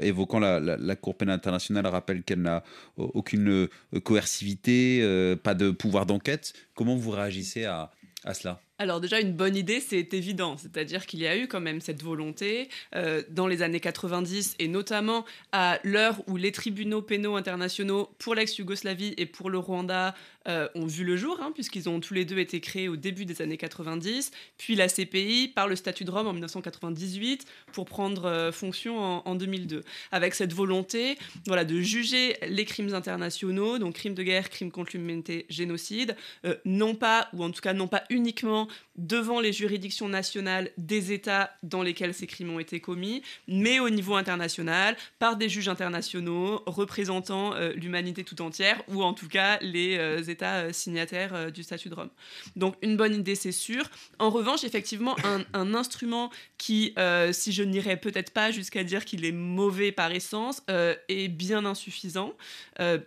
évoquant 0.00 0.38
la, 0.38 0.96
Cour 0.96 1.16
pénale 1.16 1.36
internationale, 1.36 1.86
rappelle 1.86 2.22
qu'elle 2.22 2.42
n'a 2.42 2.62
aucune 2.96 3.68
coercivité, 4.02 5.36
pas 5.42 5.54
de 5.54 5.70
pouvoir 5.70 6.06
d'enquête. 6.06 6.54
Comment 6.74 6.96
vous 6.96 7.10
réagissez 7.10 7.64
à, 7.64 7.90
à 8.24 8.34
cela? 8.34 8.60
Alors 8.80 8.98
déjà, 8.98 9.20
une 9.20 9.34
bonne 9.34 9.56
idée, 9.56 9.78
c'est 9.78 10.14
évident. 10.14 10.56
C'est-à-dire 10.56 11.04
qu'il 11.04 11.20
y 11.20 11.26
a 11.26 11.36
eu 11.36 11.48
quand 11.48 11.60
même 11.60 11.82
cette 11.82 12.02
volonté 12.02 12.70
euh, 12.96 13.22
dans 13.28 13.46
les 13.46 13.60
années 13.60 13.78
90 13.78 14.56
et 14.58 14.68
notamment 14.68 15.26
à 15.52 15.78
l'heure 15.84 16.16
où 16.26 16.38
les 16.38 16.50
tribunaux 16.50 17.02
pénaux 17.02 17.36
internationaux 17.36 18.08
pour 18.18 18.34
l'ex-Yougoslavie 18.34 19.12
et 19.18 19.26
pour 19.26 19.50
le 19.50 19.58
Rwanda 19.58 20.14
euh, 20.48 20.66
ont 20.74 20.86
vu 20.86 21.04
le 21.04 21.18
jour, 21.18 21.38
hein, 21.42 21.52
puisqu'ils 21.52 21.90
ont 21.90 22.00
tous 22.00 22.14
les 22.14 22.24
deux 22.24 22.38
été 22.38 22.62
créés 22.62 22.88
au 22.88 22.96
début 22.96 23.26
des 23.26 23.42
années 23.42 23.58
90, 23.58 24.30
puis 24.56 24.76
la 24.76 24.88
CPI 24.88 25.52
par 25.54 25.68
le 25.68 25.76
statut 25.76 26.04
de 26.04 26.10
Rome 26.10 26.28
en 26.28 26.32
1998 26.32 27.44
pour 27.74 27.84
prendre 27.84 28.24
euh, 28.24 28.50
fonction 28.50 28.98
en, 29.28 29.34
2002, 29.34 29.84
avec 30.10 30.34
cette 30.34 30.54
volonté 30.54 31.18
voilà, 31.46 31.66
de 31.66 31.78
juger 31.82 32.38
les 32.48 32.64
crimes 32.64 32.94
internationaux, 32.94 33.78
donc 33.78 33.96
crimes 33.96 34.14
de 34.14 34.22
guerre, 34.22 34.48
crimes 34.48 34.70
contre 34.70 34.92
l'humanité, 34.94 35.44
génocide, 35.50 36.16
non 36.64 36.94
pas, 36.94 37.28
ou 37.34 37.44
en 37.44 37.50
tout 37.50 37.60
cas 37.60 37.74
non 37.74 37.86
pas 37.86 38.04
uniquement 38.08 38.69
devant 39.00 39.40
les 39.40 39.52
juridictions 39.52 40.08
nationales 40.08 40.70
des 40.76 41.12
États 41.12 41.56
dans 41.62 41.82
lesquels 41.82 42.12
ces 42.12 42.26
crimes 42.26 42.50
ont 42.50 42.58
été 42.58 42.80
commis, 42.80 43.22
mais 43.48 43.80
au 43.80 43.88
niveau 43.88 44.14
international, 44.14 44.96
par 45.18 45.36
des 45.36 45.48
juges 45.48 45.68
internationaux 45.68 46.62
représentant 46.66 47.54
euh, 47.54 47.72
l'humanité 47.72 48.24
tout 48.24 48.40
entière, 48.42 48.82
ou 48.88 49.02
en 49.02 49.14
tout 49.14 49.28
cas 49.28 49.58
les 49.62 49.96
euh, 49.96 50.22
États 50.22 50.60
euh, 50.60 50.72
signataires 50.72 51.50
du 51.50 51.62
statut 51.62 51.88
de 51.88 51.94
Rome. 51.94 52.10
Donc 52.56 52.76
une 52.82 52.96
bonne 52.96 53.14
idée, 53.14 53.34
c'est 53.34 53.52
sûr. 53.52 53.88
En 54.18 54.30
revanche, 54.30 54.64
effectivement, 54.64 55.16
un, 55.54 55.74
instrument 55.74 56.30
qui, 56.58 56.94
si 57.32 57.52
je 57.52 57.62
n'irais 57.62 57.96
peut-être 57.96 58.32
pas 58.32 58.50
jusqu'à 58.50 58.82
dire 58.82 59.04
qu'il 59.04 59.24
est 59.24 59.32
mauvais 59.32 59.92
par 59.92 60.10
essence, 60.10 60.62
est 60.68 61.28
bien 61.28 61.64
insuffisant. 61.64 62.34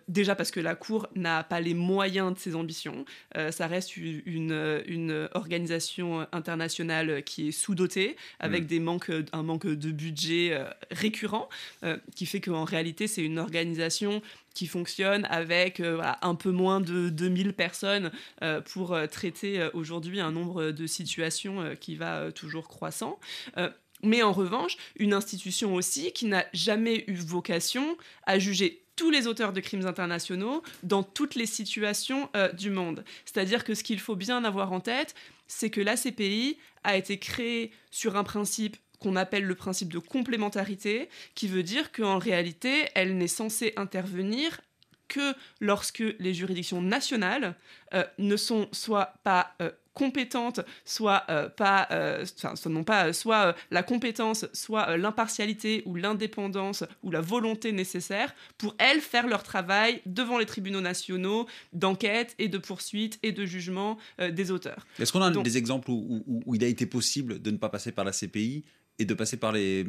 déjà 0.08 0.34
parce 0.34 0.50
que 0.50 0.60
la 0.60 0.74
Cour 0.74 1.08
n'a 1.14 1.44
pas 1.44 1.60
les 1.60 1.74
moyens 1.74 2.32
de 2.32 2.38
ses 2.38 2.54
ambitions. 2.54 3.04
ça 3.50 3.66
reste 3.66 3.96
une, 3.96 4.82
une 4.86 5.28
organisation 5.34 5.53
organisation 5.54 6.26
internationale 6.32 7.22
qui 7.22 7.48
est 7.48 7.52
sous-dotée, 7.52 8.16
avec 8.40 8.64
mm. 8.64 8.66
des 8.66 8.80
manques, 8.80 9.12
un 9.32 9.42
manque 9.42 9.66
de 9.66 9.90
budget 9.90 10.58
récurrent, 10.90 11.48
qui 12.14 12.26
fait 12.26 12.40
qu'en 12.40 12.64
réalité, 12.64 13.06
c'est 13.06 13.22
une 13.22 13.38
organisation 13.38 14.22
qui 14.54 14.66
fonctionne 14.66 15.26
avec 15.30 15.80
un 15.80 16.34
peu 16.34 16.50
moins 16.50 16.80
de 16.80 17.08
2000 17.08 17.52
personnes 17.52 18.10
pour 18.66 18.96
traiter 19.10 19.68
aujourd'hui 19.74 20.20
un 20.20 20.32
nombre 20.32 20.70
de 20.70 20.86
situations 20.86 21.74
qui 21.80 21.96
va 21.96 22.32
toujours 22.32 22.68
croissant 22.68 23.18
mais 24.04 24.22
en 24.22 24.32
revanche, 24.32 24.76
une 24.96 25.14
institution 25.14 25.74
aussi 25.74 26.12
qui 26.12 26.26
n'a 26.26 26.44
jamais 26.52 27.04
eu 27.06 27.14
vocation 27.14 27.96
à 28.26 28.38
juger 28.38 28.82
tous 28.96 29.10
les 29.10 29.26
auteurs 29.26 29.52
de 29.52 29.60
crimes 29.60 29.86
internationaux 29.86 30.62
dans 30.82 31.02
toutes 31.02 31.34
les 31.34 31.46
situations 31.46 32.28
euh, 32.36 32.52
du 32.52 32.70
monde. 32.70 33.04
C'est-à-dire 33.24 33.64
que 33.64 33.74
ce 33.74 33.82
qu'il 33.82 33.98
faut 33.98 34.14
bien 34.14 34.44
avoir 34.44 34.72
en 34.72 34.80
tête, 34.80 35.14
c'est 35.46 35.70
que 35.70 35.80
la 35.80 35.96
CPI 35.96 36.58
a 36.82 36.96
été 36.96 37.18
créée 37.18 37.72
sur 37.90 38.16
un 38.16 38.24
principe 38.24 38.76
qu'on 39.00 39.16
appelle 39.16 39.44
le 39.44 39.54
principe 39.54 39.92
de 39.92 39.98
complémentarité, 39.98 41.08
qui 41.34 41.46
veut 41.46 41.62
dire 41.62 41.92
qu'en 41.92 42.18
réalité, 42.18 42.88
elle 42.94 43.18
n'est 43.18 43.28
censée 43.28 43.74
intervenir 43.76 44.60
que 45.08 45.34
lorsque 45.60 46.02
les 46.18 46.32
juridictions 46.32 46.80
nationales 46.80 47.54
euh, 47.92 48.04
ne 48.18 48.36
sont 48.36 48.68
soit 48.72 49.14
pas 49.22 49.54
euh, 49.60 49.70
compétentes, 49.94 50.60
soit 50.84 51.24
euh, 51.30 51.48
pas, 51.48 51.88
euh, 51.92 52.24
non 52.66 52.84
pas, 52.84 53.12
soit 53.12 53.46
euh, 53.46 53.52
la 53.70 53.82
compétence, 53.82 54.46
soit 54.52 54.96
l'impartialité 54.96 55.82
ou 55.86 55.94
l'indépendance 55.94 56.84
ou 57.02 57.10
la 57.10 57.20
volonté 57.20 57.72
nécessaire 57.72 58.34
pour 58.58 58.74
elles 58.78 59.00
faire 59.00 59.26
leur 59.26 59.42
travail 59.42 60.02
devant 60.04 60.38
les 60.38 60.46
tribunaux 60.46 60.80
nationaux 60.80 61.46
d'enquête 61.72 62.34
et 62.38 62.48
de 62.48 62.58
poursuite 62.58 63.18
et 63.22 63.32
de 63.32 63.46
jugement 63.46 63.96
des 64.18 64.50
auteurs. 64.50 64.86
Est-ce 64.98 65.12
qu'on 65.12 65.22
a 65.22 65.30
des 65.30 65.56
exemples 65.56 65.90
où, 65.90 66.54
il 66.54 66.64
a 66.64 66.66
été 66.66 66.86
possible 66.86 67.40
de 67.40 67.50
ne 67.50 67.56
pas 67.56 67.68
passer 67.68 67.92
par 67.92 68.04
la 68.04 68.12
CPI 68.12 68.64
et 69.00 69.04
de 69.04 69.14
passer 69.14 69.36
par 69.36 69.50
les, 69.50 69.84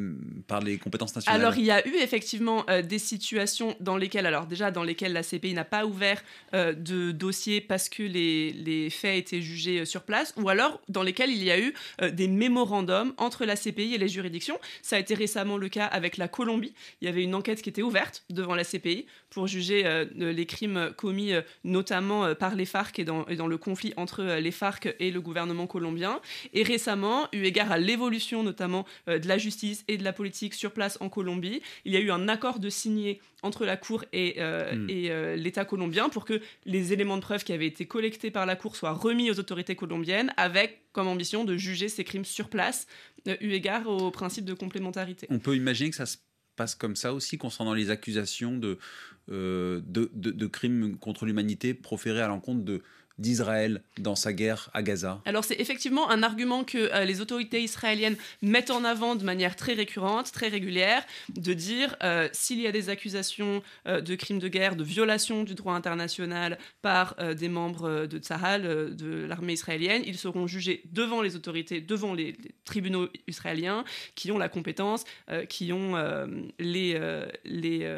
par 0.47 0.61
les 0.61 0.79
compétences 0.79 1.15
nationales 1.15 1.39
Alors, 1.39 1.57
il 1.57 1.65
y 1.65 1.71
a 1.71 1.87
eu 1.87 1.95
effectivement 1.97 2.65
euh, 2.69 2.81
des 2.81 2.97
situations 2.97 3.75
dans 3.79 3.97
lesquelles, 3.97 4.25
alors 4.25 4.47
déjà, 4.47 4.71
dans 4.71 4.83
lesquelles 4.83 5.13
la 5.13 5.21
CPI 5.21 5.53
n'a 5.53 5.63
pas 5.63 5.85
ouvert 5.85 6.23
euh, 6.55 6.73
de 6.73 7.11
dossier 7.11 7.61
parce 7.61 7.87
que 7.87 8.01
les, 8.01 8.51
les, 8.51 8.89
faits 8.89 9.17
étaient 9.17 9.41
jugés 9.41 9.81
euh, 9.81 9.85
sur 9.85 10.03
place, 10.03 10.33
ou 10.37 10.49
alors 10.49 10.81
dans 10.89 11.03
lesquelles 11.03 11.29
il 11.29 11.43
y 11.43 11.51
a 11.51 11.59
eu 11.59 11.73
des 12.11 12.27
mémorandums 12.27 13.13
entre 13.17 13.45
la 13.45 13.55
CPI 13.55 13.93
et 13.93 13.97
les 13.97 14.07
juridictions. 14.07 14.59
Ça 14.81 14.95
a 14.95 14.99
été 14.99 15.13
récemment 15.13 15.57
le 15.57 15.69
cas 15.69 15.85
avec 15.85 16.17
la 16.17 16.27
Colombie. 16.27 16.73
Il 17.01 17.05
y 17.05 17.07
avait 17.07 17.23
une 17.23 17.35
enquête 17.35 17.61
qui 17.61 17.69
était 17.69 17.81
ouverte 17.81 18.23
devant 18.29 18.55
la 18.55 18.63
CPI 18.63 19.05
pour 19.29 19.47
juger 19.47 20.05
les 20.15 20.45
crimes 20.45 20.91
commis 20.97 21.33
notamment 21.63 22.33
par 22.35 22.55
les 22.55 22.65
FARC 22.65 22.99
et 22.99 23.05
dans, 23.05 23.25
et 23.27 23.35
dans 23.35 23.47
le 23.47 23.57
conflit 23.57 23.93
entre 23.97 24.23
les 24.23 24.51
FARC 24.51 24.95
et 24.99 25.11
le 25.11 25.21
gouvernement 25.21 25.67
colombien. 25.67 26.21
Et 26.53 26.63
récemment, 26.63 27.27
eu 27.33 27.43
égard 27.43 27.71
à 27.71 27.77
l'évolution 27.77 28.43
notamment 28.43 28.85
de 29.07 29.27
la 29.27 29.37
justice 29.37 29.83
et 29.87 29.97
de 29.97 30.03
la 30.03 30.13
politique 30.13 30.53
sur 30.53 30.71
place 30.71 30.97
en 31.01 31.09
Colombie. 31.09 31.61
Il 31.85 31.93
y 31.93 31.97
a 31.97 31.99
eu 31.99 32.11
un 32.11 32.27
accord 32.27 32.59
de 32.59 32.69
signé 32.69 33.19
entre 33.43 33.65
la 33.65 33.77
Cour 33.77 34.05
et, 34.11 34.35
euh, 34.39 34.73
hmm. 34.75 34.87
euh, 34.89 35.35
l'État 35.35 35.65
colombien 35.65 36.09
pour 36.09 36.25
que 36.25 36.41
les 36.65 36.93
éléments 36.93 37.17
de 37.17 37.21
preuve 37.21 37.43
qui 37.43 37.53
avaient 37.53 37.67
été 37.67 37.85
collectés 37.85 38.31
par 38.31 38.45
la 38.45 38.55
Cour 38.55 38.75
soient 38.75 38.93
remis 38.93 39.29
aux 39.29 39.39
autorités 39.39 39.75
colombiennes 39.75 40.33
avec 40.37 40.81
comme 40.91 41.07
ambition 41.07 41.43
de 41.43 41.57
juger 41.57 41.89
ces 41.89 42.03
crimes 42.03 42.25
sur 42.25 42.49
place, 42.49 42.87
eu 43.25 43.51
égard 43.51 43.87
au 43.87 44.11
principe 44.11 44.45
de 44.45 44.53
complémentarité. 44.53 45.27
On 45.29 45.39
peut 45.39 45.55
imaginer 45.55 45.89
que 45.89 45.95
ça 45.97 46.05
se 46.05 46.17
passe 46.55 46.73
comme 46.73 46.95
ça 46.95 47.13
aussi 47.13 47.37
concernant 47.37 47.73
les 47.73 47.89
accusations 47.89 48.57
de, 48.57 48.79
de, 49.27 49.81
de 50.13 50.47
crimes 50.47 50.97
contre 50.97 51.25
l'humanité 51.25 51.73
proférées 51.73 52.21
à 52.21 52.29
l'encontre 52.29 52.63
de, 52.63 52.81
d'Israël 53.17 53.81
dans 53.97 54.15
sa 54.15 54.33
guerre 54.33 54.69
à 54.73 54.83
Gaza 54.83 55.21
Alors 55.25 55.43
c'est 55.43 55.59
effectivement 55.59 56.09
un 56.09 56.21
argument 56.21 56.63
que 56.63 56.77
euh, 56.77 57.05
les 57.05 57.21
autorités 57.21 57.61
israéliennes 57.61 58.17
mettent 58.41 58.71
en 58.71 58.83
avant 58.83 59.15
de 59.15 59.23
manière 59.23 59.55
très 59.55 59.73
récurrente, 59.73 60.31
très 60.31 60.49
régulière, 60.49 61.05
de 61.29 61.53
dire 61.53 61.95
euh, 62.03 62.27
s'il 62.33 62.59
y 62.59 62.67
a 62.67 62.71
des 62.71 62.89
accusations 62.89 63.63
euh, 63.87 64.01
de 64.01 64.15
crimes 64.15 64.39
de 64.39 64.47
guerre, 64.49 64.75
de 64.75 64.83
violation 64.83 65.43
du 65.43 65.55
droit 65.55 65.73
international 65.73 66.57
par 66.81 67.15
des 67.35 67.49
membres 67.49 68.05
de 68.05 68.17
Tzahal, 68.17 68.95
de 68.95 69.25
l'armée 69.25 69.53
israélienne, 69.53 70.01
ils 70.05 70.17
seront 70.17 70.47
jugés 70.47 70.81
devant 70.91 71.21
les 71.21 71.35
autorités, 71.35 71.81
devant 71.81 72.13
les, 72.13 72.35
tribunaux 72.65 73.07
israéliens 73.27 73.83
qui 74.15 74.31
ont 74.31 74.37
la 74.37 74.49
compétence, 74.49 75.03
qui 75.49 75.71
ont 75.71 75.95
les, 76.59 76.99
les, 77.45 77.97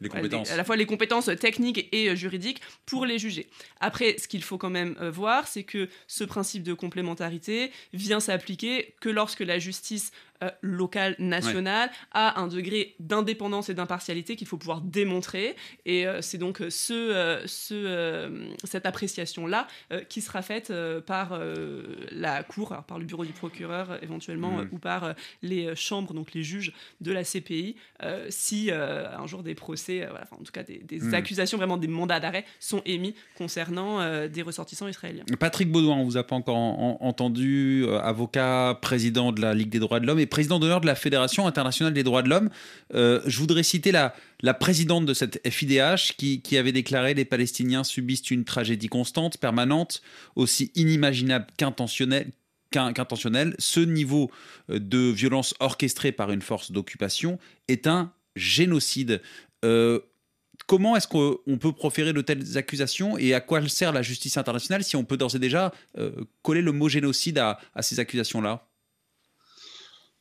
les 0.00 0.08
compétences. 0.08 0.50
à 0.50 0.56
la 0.56 0.64
fois 0.64 0.76
les 0.76 0.86
compétences 0.86 1.30
techniques 1.40 1.88
et 1.92 2.14
juridiques 2.16 2.60
pour 2.86 3.06
les 3.06 3.18
juger. 3.18 3.48
Après, 3.80 3.93
ce 3.98 4.28
qu'il 4.28 4.42
faut 4.42 4.58
quand 4.58 4.70
même 4.70 4.96
euh, 5.00 5.10
voir, 5.10 5.46
c'est 5.46 5.64
que 5.64 5.88
ce 6.06 6.24
principe 6.24 6.62
de 6.62 6.74
complémentarité 6.74 7.70
vient 7.92 8.20
s'appliquer 8.20 8.94
que 9.00 9.08
lorsque 9.08 9.40
la 9.40 9.58
justice 9.58 10.12
euh, 10.42 10.50
local, 10.62 11.14
national, 11.20 11.90
a 12.10 12.40
un 12.40 12.48
degré 12.48 12.96
d'indépendance 12.98 13.68
et 13.68 13.74
d'impartialité 13.74 14.34
qu'il 14.34 14.48
faut 14.48 14.56
pouvoir 14.56 14.80
démontrer. 14.80 15.54
Et 15.86 16.08
euh, 16.08 16.22
c'est 16.22 16.38
donc 16.38 16.60
ce, 16.70 16.92
euh, 16.92 17.46
ce, 17.46 18.52
cette 18.64 18.84
appréciation-là 18.84 19.68
qui 20.08 20.20
sera 20.20 20.42
faite 20.42 20.72
par 21.06 21.38
la 22.10 22.42
Cour, 22.42 22.76
par 22.88 22.98
le 22.98 23.04
bureau 23.04 23.24
du 23.24 23.32
procureur 23.32 24.02
éventuellement, 24.02 24.50
mmh. 24.50 24.68
ou 24.72 24.78
par 24.78 25.14
les 25.42 25.74
chambres, 25.76 26.14
donc 26.14 26.32
les 26.34 26.42
juges 26.42 26.72
de 27.00 27.12
la 27.12 27.22
CPI, 27.22 27.76
si 28.28 28.70
un 28.70 29.26
jour 29.26 29.42
des 29.42 29.54
procès, 29.54 30.08
en 30.30 30.42
tout 30.42 30.52
cas 30.52 30.62
des, 30.62 30.82
mmh. 30.98 31.14
accusations, 31.14 31.58
vraiment 31.58 31.76
des 31.76 31.88
mandats 31.88 32.20
d'arrêt, 32.20 32.44
sont 32.58 32.82
émis 32.84 33.14
concernant 33.36 34.26
des 34.26 34.42
ressortissants 34.42 34.88
israéliens. 34.88 35.24
Patrick 35.38 35.70
Baudouin, 35.70 35.96
on 35.96 36.04
vous 36.04 36.16
a 36.16 36.24
pas 36.24 36.36
encore 36.36 36.56
entendu, 36.56 37.86
avocat, 38.02 38.78
président 38.82 39.32
de 39.32 39.40
la 39.40 39.54
Ligue 39.54 39.70
des 39.70 39.78
droits 39.78 40.00
de 40.00 40.06
l'homme 40.06 40.20
et 40.24 40.26
président 40.26 40.58
d'honneur 40.58 40.80
de 40.80 40.86
la 40.86 40.94
Fédération 40.94 41.46
internationale 41.46 41.92
des 41.92 42.02
droits 42.02 42.22
de 42.22 42.30
l'homme. 42.30 42.48
Euh, 42.94 43.20
je 43.26 43.38
voudrais 43.38 43.62
citer 43.62 43.92
la, 43.92 44.14
présidente 44.54 45.04
de 45.04 45.12
cette 45.14 45.46
FIDH 45.48 46.16
qui, 46.16 46.56
avait 46.56 46.72
déclaré 46.72 47.14
Les 47.14 47.26
Palestiniens 47.26 47.84
subissent 47.84 48.30
une 48.30 48.44
tragédie 48.44 48.88
constante, 48.88 49.38
permanente, 49.38 50.02
aussi 50.34 50.72
inimaginable 50.74 51.46
qu'intentionnelle. 51.58 52.32
Ce 53.58 53.80
niveau 53.80 54.30
euh, 54.70 54.78
de 54.80 54.98
violence 55.10 55.54
orchestrée 55.60 56.12
par 56.12 56.32
une 56.32 56.42
force 56.42 56.72
d'occupation 56.72 57.38
est 57.68 57.86
un 57.86 58.10
génocide. 58.34 59.20
Euh, 59.64 60.00
comment 60.66 60.96
est-ce 60.96 61.06
qu'on 61.06 61.58
peut 61.58 61.72
proférer 61.72 62.14
de 62.14 62.22
telles 62.22 62.56
accusations 62.56 63.18
et 63.18 63.34
à 63.34 63.40
quoi 63.40 63.66
sert 63.68 63.92
la 63.92 64.02
justice 64.02 64.38
internationale 64.38 64.84
si 64.84 64.96
on 64.96 65.04
peut 65.04 65.18
d'ores 65.18 65.36
et 65.36 65.38
déjà 65.38 65.72
coller 66.42 66.62
le 66.62 66.72
mot 66.72 66.88
génocide 66.88 67.38
à 67.38 67.58
ces 67.82 68.00
accusations-là? 68.00 68.66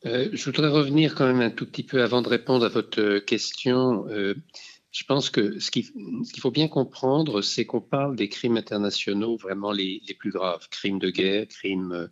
Euh, 0.05 0.29
je 0.33 0.45
voudrais 0.45 0.67
revenir 0.67 1.15
quand 1.15 1.25
même 1.25 1.41
un 1.41 1.49
tout 1.49 1.65
petit 1.65 1.83
peu 1.83 2.03
avant 2.03 2.21
de 2.21 2.27
répondre 2.27 2.65
à 2.65 2.69
votre 2.69 2.99
euh, 2.99 3.19
question. 3.21 4.05
Euh, 4.09 4.35
je 4.91 5.05
pense 5.05 5.29
que 5.29 5.59
ce 5.59 5.71
qu'il 5.71 5.85
faut 6.39 6.51
bien 6.51 6.67
comprendre, 6.67 7.41
c'est 7.41 7.65
qu'on 7.65 7.81
parle 7.81 8.15
des 8.15 8.29
crimes 8.29 8.57
internationaux 8.57 9.37
vraiment 9.37 9.71
les, 9.71 10.01
les, 10.07 10.13
plus 10.13 10.29
graves, 10.29 10.67
crimes 10.69 10.99
de 10.99 11.09
guerre, 11.09 11.47
crimes 11.47 12.09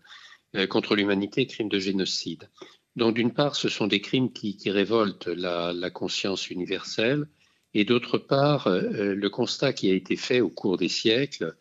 contre 0.67 0.95
l'humanité, 0.95 1.45
crimes 1.45 1.69
de 1.69 1.77
génocide. 1.77 2.49
Donc 2.95 3.13
d'une 3.13 3.33
part, 3.33 3.55
ce 3.55 3.69
sont 3.69 3.85
des 3.85 4.01
crimes 4.01 4.33
qui, 4.33 4.57
révoltent 4.65 5.27
la, 5.27 5.91
conscience 5.91 6.49
universelle, 6.49 7.27
et 7.75 7.85
d'autre 7.85 8.17
part, 8.17 8.67
le 8.67 9.27
constat 9.27 9.73
qui 9.73 9.91
a 9.91 9.93
été 9.93 10.15
fait 10.15 10.41
au 10.41 10.49
cours 10.49 10.77
des 10.77 10.89
siècles, 10.89 11.55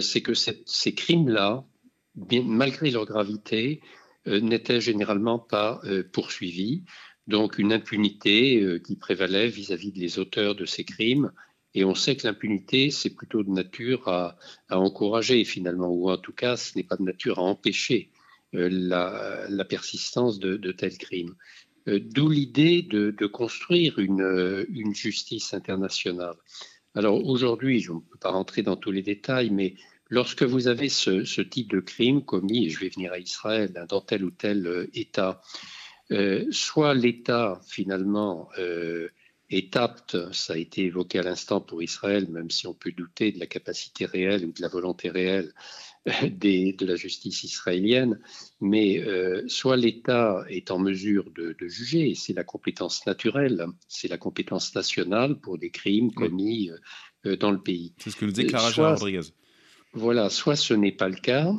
c'est 0.00 0.22
que 0.22 0.32
ces 0.32 0.94
crimes-là, 0.94 1.62
malgré 2.16 2.90
leur 2.90 3.04
gravité, 3.04 3.82
euh, 4.26 4.40
n'était 4.40 4.80
généralement 4.80 5.38
pas 5.38 5.80
euh, 5.84 6.02
poursuivi. 6.02 6.84
Donc 7.26 7.58
une 7.58 7.72
impunité 7.72 8.60
euh, 8.60 8.78
qui 8.78 8.96
prévalait 8.96 9.48
vis-à-vis 9.48 9.92
des 9.92 10.18
auteurs 10.18 10.54
de 10.54 10.64
ces 10.64 10.84
crimes. 10.84 11.32
Et 11.74 11.84
on 11.84 11.94
sait 11.94 12.16
que 12.16 12.26
l'impunité, 12.26 12.90
c'est 12.90 13.10
plutôt 13.10 13.42
de 13.42 13.50
nature 13.50 14.08
à, 14.08 14.36
encourager 14.70 15.44
finalement, 15.44 15.88
ou 15.88 16.08
en 16.08 16.16
tout 16.16 16.32
cas, 16.32 16.56
ce 16.56 16.76
n'est 16.76 16.84
pas 16.84 16.96
de 16.96 17.02
nature 17.02 17.38
à 17.40 17.42
empêcher 17.42 18.10
la, 18.52 19.64
persistance 19.68 20.38
de, 20.38 20.70
tels 20.70 20.96
crimes. 20.98 21.34
D'où 21.88 22.28
l'idée 22.28 22.82
de, 22.82 23.26
construire 23.26 23.98
une, 23.98 24.94
justice 24.94 25.52
internationale. 25.52 26.36
Alors 26.94 27.26
aujourd'hui, 27.26 27.80
je 27.80 27.90
ne 27.90 27.98
peux 27.98 28.18
pas 28.20 28.30
rentrer 28.30 28.62
dans 28.62 28.76
tous 28.76 28.92
les 28.92 29.02
détails, 29.02 29.50
mais 29.50 29.74
Lorsque 30.14 30.44
vous 30.44 30.68
avez 30.68 30.88
ce, 30.90 31.40
type 31.40 31.72
de 31.72 31.80
crime 31.80 32.24
commis, 32.24 32.66
et 32.66 32.70
je 32.70 32.78
vais 32.78 32.88
venir 32.88 33.12
à 33.12 33.18
Israël, 33.18 33.72
hein, 33.74 33.84
dans 33.88 34.00
tel 34.00 34.24
ou 34.24 34.30
tel 34.30 34.64
euh, 34.64 34.88
État, 34.94 35.42
euh, 36.12 36.44
soit 36.52 36.94
l'État 36.94 37.60
finalement 37.66 38.48
euh, 38.56 39.08
est 39.50 39.74
apte, 39.74 40.16
ça 40.32 40.52
a 40.52 40.56
été 40.56 40.84
évoqué 40.84 41.18
à 41.18 41.24
l'instant 41.24 41.60
pour 41.60 41.82
Israël, 41.82 42.28
même 42.30 42.48
si 42.48 42.68
on 42.68 42.74
peut 42.74 42.92
douter 42.92 43.32
de 43.32 43.40
la 43.40 43.48
capacité 43.48 44.06
réelle 44.06 44.44
ou 44.44 44.52
de 44.52 44.62
la 44.62 44.68
volonté 44.68 45.10
réelle 45.10 45.52
de 46.06 46.86
la 46.86 46.94
justice 46.94 47.42
israélienne, 47.42 48.20
mais 48.60 49.02
soit 49.48 49.76
l'État 49.76 50.44
est 50.48 50.70
en 50.70 50.78
mesure 50.78 51.30
de, 51.30 51.56
juger, 51.66 52.14
c'est 52.14 52.34
la 52.34 52.44
compétence 52.44 53.06
naturelle, 53.06 53.66
c'est 53.88 54.08
la 54.08 54.18
compétence 54.18 54.74
nationale 54.74 55.40
pour 55.40 55.56
des 55.56 55.70
crimes 55.70 56.12
commis 56.12 56.70
dans 57.24 57.50
le 57.50 57.60
pays. 57.60 57.94
C'est 57.98 58.10
ce 58.10 58.16
que 58.16 58.26
nous 58.26 58.32
dit 58.32 58.46
Clara 58.46 58.70
Rodriguez. 58.70 59.32
Voilà, 59.94 60.28
soit 60.30 60.56
ce 60.56 60.74
n'est 60.74 60.92
pas 60.92 61.08
le 61.08 61.16
cas, 61.16 61.52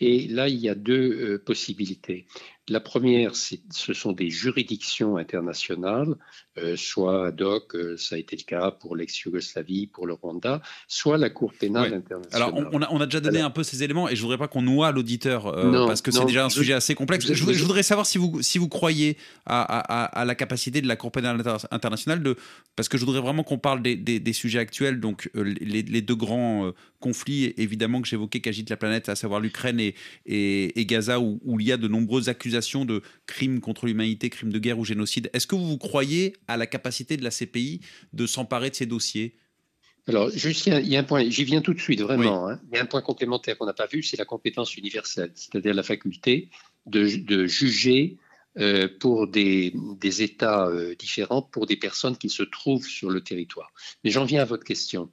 Et 0.00 0.26
là, 0.26 0.48
il 0.48 0.58
y 0.58 0.68
a 0.68 0.74
deux 0.74 1.38
possibilités. 1.44 2.26
La 2.68 2.78
première, 2.78 3.32
ce 3.34 3.92
sont 3.92 4.12
des 4.12 4.30
juridictions 4.30 5.16
internationales, 5.16 6.14
euh, 6.58 6.76
soit 6.76 7.26
ad 7.26 7.42
hoc, 7.42 7.74
euh, 7.74 7.96
ça 7.96 8.14
a 8.14 8.18
été 8.18 8.36
le 8.36 8.44
cas 8.44 8.70
pour 8.70 8.94
l'ex-Yougoslavie, 8.94 9.88
pour 9.88 10.06
le 10.06 10.12
Rwanda, 10.12 10.62
soit 10.86 11.18
la 11.18 11.28
Cour 11.28 11.52
pénale 11.58 11.92
internationale. 11.92 12.54
Alors, 12.54 12.70
on 12.72 12.82
a, 12.82 12.88
on 12.92 13.00
a, 13.00 13.06
déjà 13.06 13.18
donné 13.18 13.40
un 13.40 13.50
peu 13.50 13.64
ces 13.64 13.82
éléments 13.82 14.08
et 14.08 14.14
je 14.14 14.22
voudrais 14.22 14.38
pas 14.38 14.46
qu'on 14.46 14.62
noie 14.62 14.92
l'auditeur 14.92 15.46
euh, 15.48 15.86
parce 15.88 16.02
que 16.02 16.12
c'est 16.12 16.24
déjà 16.24 16.44
un 16.44 16.50
sujet 16.50 16.74
assez 16.74 16.94
complexe. 16.94 17.26
Je, 17.26 17.34
je, 17.34 17.62
voudrais 17.62 17.82
savoir 17.82 18.06
si 18.06 18.16
vous, 18.16 18.42
si 18.42 18.58
vous 18.58 18.68
croyez 18.68 19.16
à, 19.44 19.62
à, 19.62 20.04
à, 20.04 20.24
la 20.24 20.34
capacité 20.36 20.80
de 20.80 20.86
la 20.86 20.94
Cour 20.94 21.10
pénale 21.10 21.42
internationale, 21.72 22.22
de, 22.22 22.36
parce 22.76 22.88
que 22.88 22.98
je 22.98 23.04
voudrais 23.04 23.20
vraiment 23.20 23.42
qu'on 23.42 23.58
parle 23.58 23.82
des, 23.82 23.96
des, 23.96 24.18
des, 24.18 24.32
sujets 24.32 24.58
actuels, 24.58 25.00
donc 25.00 25.30
les, 25.34 25.82
les, 25.82 26.00
deux 26.00 26.14
grands 26.14 26.72
conflits 27.00 27.52
évidemment 27.56 28.00
que 28.00 28.08
j'évoquais 28.08 28.40
qui 28.40 28.48
agitent 28.48 28.70
la 28.70 28.76
planète, 28.76 29.08
à 29.08 29.14
savoir 29.14 29.40
l'Ukraine 29.40 29.78
et, 29.78 29.94
et, 30.26 30.80
et, 30.80 30.86
Gaza, 30.86 31.20
où, 31.20 31.40
où 31.44 31.60
il 31.60 31.66
y 31.66 31.72
a 31.72 31.76
de 31.76 31.88
nombreuses 31.88 32.28
accusations 32.28 32.84
de 32.84 33.02
crimes 33.26 33.60
contre 33.60 33.86
l'humanité, 33.86 34.30
crimes 34.30 34.52
de 34.52 34.58
guerre 34.58 34.78
ou 34.78 34.84
génocide. 34.84 35.30
Est-ce 35.32 35.46
que 35.46 35.56
vous 35.56 35.78
croyez 35.78 36.34
à 36.48 36.56
la 36.56 36.66
capacité 36.66 37.16
de 37.16 37.24
la 37.24 37.30
CPI 37.30 37.80
de 38.12 38.26
s'emparer 38.26 38.70
de 38.70 38.74
ces 38.74 38.86
dossiers? 38.86 39.36
Alors, 40.08 40.30
juste, 40.30 40.66
il 40.66 40.88
y, 40.88 40.96
a 40.96 41.00
un 41.00 41.04
point, 41.04 41.28
j'y 41.28 41.44
viens 41.44 41.60
tout 41.60 41.74
de 41.74 41.80
suite, 41.80 42.00
vraiment. 42.00 42.48
Hein. 42.48 42.60
Il 42.70 42.76
y 42.76 42.78
a 42.80 42.82
un 42.82 42.86
point 42.86 43.02
complémentaire 43.02 43.56
qu'on 43.56 43.66
n'a 43.66 43.72
pas 43.72 43.86
vu, 43.86 44.02
c'est 44.02 44.16
la 44.16 44.24
compétence 44.24 44.76
universelle, 44.76 45.30
c'est-à-dire 45.34 45.74
la 45.74 45.84
faculté 45.84 46.48
de, 46.86 47.46
juger 47.46 48.16
euh, 48.58 48.86
pour 49.00 49.28
des, 49.28 49.72
États 50.22 50.66
euh, 50.66 50.94
différents, 50.94 51.40
pour 51.40 51.64
des 51.64 51.76
personnes 51.76 52.18
qui 52.18 52.28
se 52.28 52.42
trouvent 52.42 52.86
sur 52.86 53.08
le 53.08 53.22
territoire. 53.22 53.72
Mais 54.04 54.10
j'en 54.10 54.26
viens 54.26 54.42
à 54.42 54.44
votre 54.44 54.64
question. 54.64 55.10